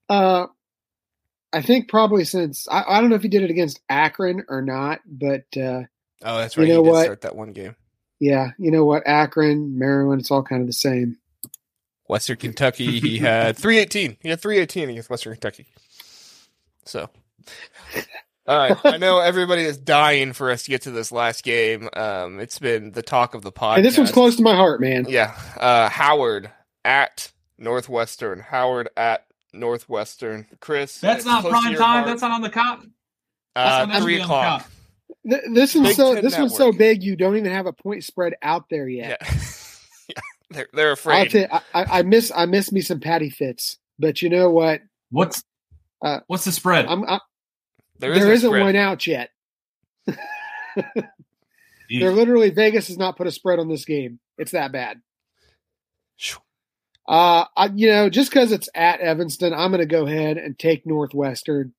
[0.10, 0.48] Uh,
[1.54, 4.62] I think probably since I, I don't know if he did it against Akron or
[4.62, 5.84] not, but uh,
[6.24, 6.70] Oh, that's You right.
[6.70, 7.04] know he did what?
[7.04, 7.76] start that one game.
[8.20, 9.04] yeah, you know what?
[9.06, 11.18] Akron, Maryland, it's all kind of the same.
[12.08, 14.18] Western Kentucky, he had 318.
[14.22, 15.66] He had 318 against Western Kentucky.
[16.86, 17.10] So,
[18.48, 18.78] all right.
[18.86, 21.90] I know everybody is dying for us to get to this last game.
[21.94, 23.76] Um, it's been the talk of the podcast.
[23.78, 25.06] And this one's close to my heart, man.
[25.10, 25.38] Yeah.
[25.60, 26.50] Uh, Howard
[26.88, 28.40] at Northwestern.
[28.40, 30.48] Howard at Northwestern.
[30.62, 31.00] Chris.
[31.00, 31.76] That's not prime time.
[31.76, 32.06] heart.
[32.08, 32.84] That's not on the cop.
[33.56, 34.72] uh, three on the o'clock.
[35.30, 37.74] Th- This one's Big so Ten this one's so big you don't even have a
[37.74, 39.18] point spread out there yet.
[39.22, 39.34] Yeah.
[40.10, 40.22] yeah.
[40.50, 41.32] They're, they're I'll afraid.
[41.32, 44.50] tell you, I, I I miss I miss me some Patty Fitz, but you know
[44.50, 44.82] what?
[45.12, 45.44] What's
[46.02, 46.86] Uh, what's the spread?
[46.86, 47.20] I'm, I'm
[48.00, 48.62] there there a isn't spread.
[48.64, 49.30] one out yet.
[51.90, 54.20] They're literally Vegas has not put a spread on this game.
[54.38, 55.02] It's that bad.
[57.08, 57.14] Shoo.
[57.14, 60.58] Uh, I, you know, just because it's at Evanston, I'm going to go ahead and
[60.58, 61.74] take Northwestern.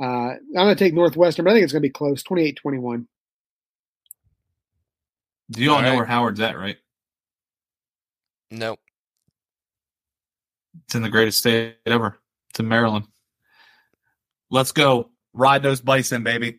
[0.00, 2.56] Uh, I'm going to take Northwestern, but I think it's going to be close 28
[2.56, 3.08] 21.
[5.50, 5.96] Do you all All know right.
[5.96, 6.76] where Howard's at, right?
[8.50, 8.78] Nope.
[10.84, 12.18] It's in the greatest state ever.
[12.50, 13.06] It's in Maryland.
[14.50, 15.10] Let's go.
[15.34, 16.58] Ride those bison, baby.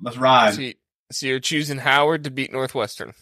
[0.00, 0.54] Let's ride.
[0.54, 0.76] See,
[1.12, 3.12] So you're choosing Howard to beat Northwestern.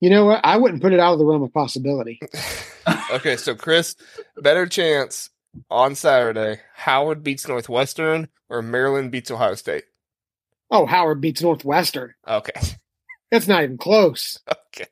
[0.00, 0.40] You know what?
[0.44, 2.20] I wouldn't put it out of the realm of possibility.
[3.12, 3.96] okay, so Chris,
[4.36, 5.30] better chance
[5.70, 6.60] on Saturday.
[6.74, 9.84] Howard beats Northwestern or Maryland beats Ohio State.
[10.70, 12.14] Oh, Howard beats Northwestern.
[12.26, 12.52] Okay.
[13.30, 14.38] That's not even close.
[14.72, 14.86] Okay.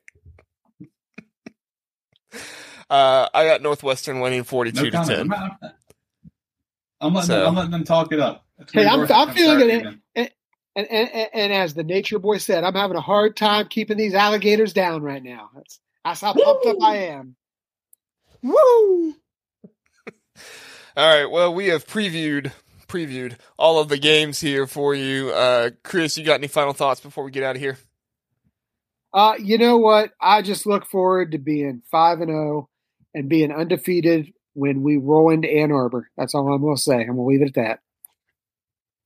[2.89, 5.19] Uh, I got Northwestern winning forty-two No to ten.
[5.21, 5.59] I'm, not-
[7.01, 8.45] I'm letting So- them, I'm letting them talk it up.
[8.59, 10.33] It's Hey, I'm- North- I'm feeling it.
[10.77, 10.85] Man.
[10.85, 13.97] And, and, and- and as the nature boy said, I'm having a hard time keeping
[13.97, 15.49] these alligators down right now.
[15.55, 17.35] That's that's how pumped up I am.
[18.41, 19.13] Woo!
[20.95, 21.25] All right.
[21.25, 22.51] Well, we have previewed
[22.87, 25.29] previewed all of the games here for you.
[25.31, 27.77] Uh, Chris, you got any final thoughts before we get out of here?
[29.13, 30.11] Uh, you know what?
[30.21, 32.69] I just look forward to being five and zero
[33.13, 36.09] and being undefeated when we roll into Ann Arbor.
[36.17, 37.01] That's all I'm going to say.
[37.01, 37.79] I'm going to leave it at that.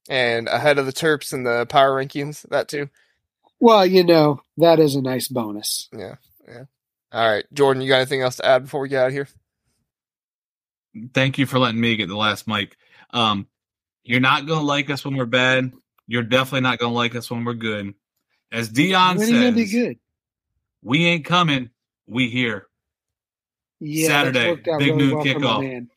[0.10, 2.90] And ahead of the Terps in the power rankings, that too.
[3.60, 5.88] Well, you know that is a nice bonus.
[5.96, 6.16] Yeah.
[6.48, 6.64] Yeah.
[7.14, 9.28] All right, Jordan, you got anything else to add before we get out of here?
[11.14, 12.78] Thank you for letting me get the last mic.
[13.12, 13.48] Um,
[14.04, 15.74] you're not going to like us when we're bad.
[16.08, 17.94] You're definitely not going to like us when we're good.
[18.52, 19.98] As Deion When are going to be good?
[20.82, 21.70] we ain't coming.
[22.08, 22.68] We here.
[23.80, 25.88] Yeah, Saturday, that's worked out big really noon well kickoff.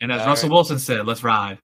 [0.00, 0.54] And as All Russell right.
[0.54, 1.58] Wilson said, let's ride.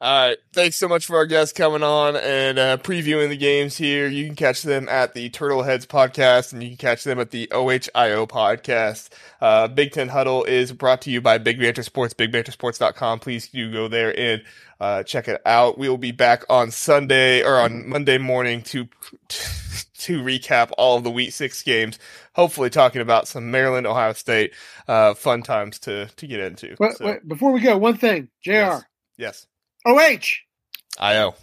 [0.00, 0.38] All right.
[0.52, 4.06] Thanks so much for our guests coming on and uh, previewing the games here.
[4.06, 7.32] You can catch them at the Turtle Heads podcast and you can catch them at
[7.32, 9.08] the OHIO podcast.
[9.40, 13.18] Uh, Big Ten Huddle is brought to you by Big Banter Sports, bigbantersports.com.
[13.18, 14.44] Please do go there and
[14.78, 15.78] uh, check it out.
[15.78, 18.84] We will be back on Sunday or on Monday morning to
[19.28, 21.98] to recap all of the Week Six games.
[22.34, 24.54] Hopefully, talking about some Maryland, Ohio State,
[24.86, 26.76] uh, fun times to to get into.
[26.78, 28.52] Wait, So, wait, before we go, one thing, Jr.
[28.52, 28.84] Yes.
[29.16, 29.46] yes.
[29.88, 31.00] OH.
[31.00, 31.34] IO.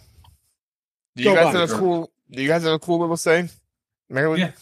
[1.16, 2.10] Do you Go guys have a cool?
[2.30, 3.50] Do you guys have a cool little saying?
[4.08, 4.40] Maryland.
[4.40, 4.52] Yeah.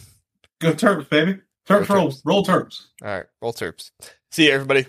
[0.60, 1.40] Go Terps, baby.
[1.68, 2.08] Terps Go roll.
[2.08, 2.22] Terps.
[2.24, 2.86] Roll Terps.
[3.02, 3.26] All right.
[3.40, 3.90] Roll Terps.
[4.30, 4.86] See you, everybody.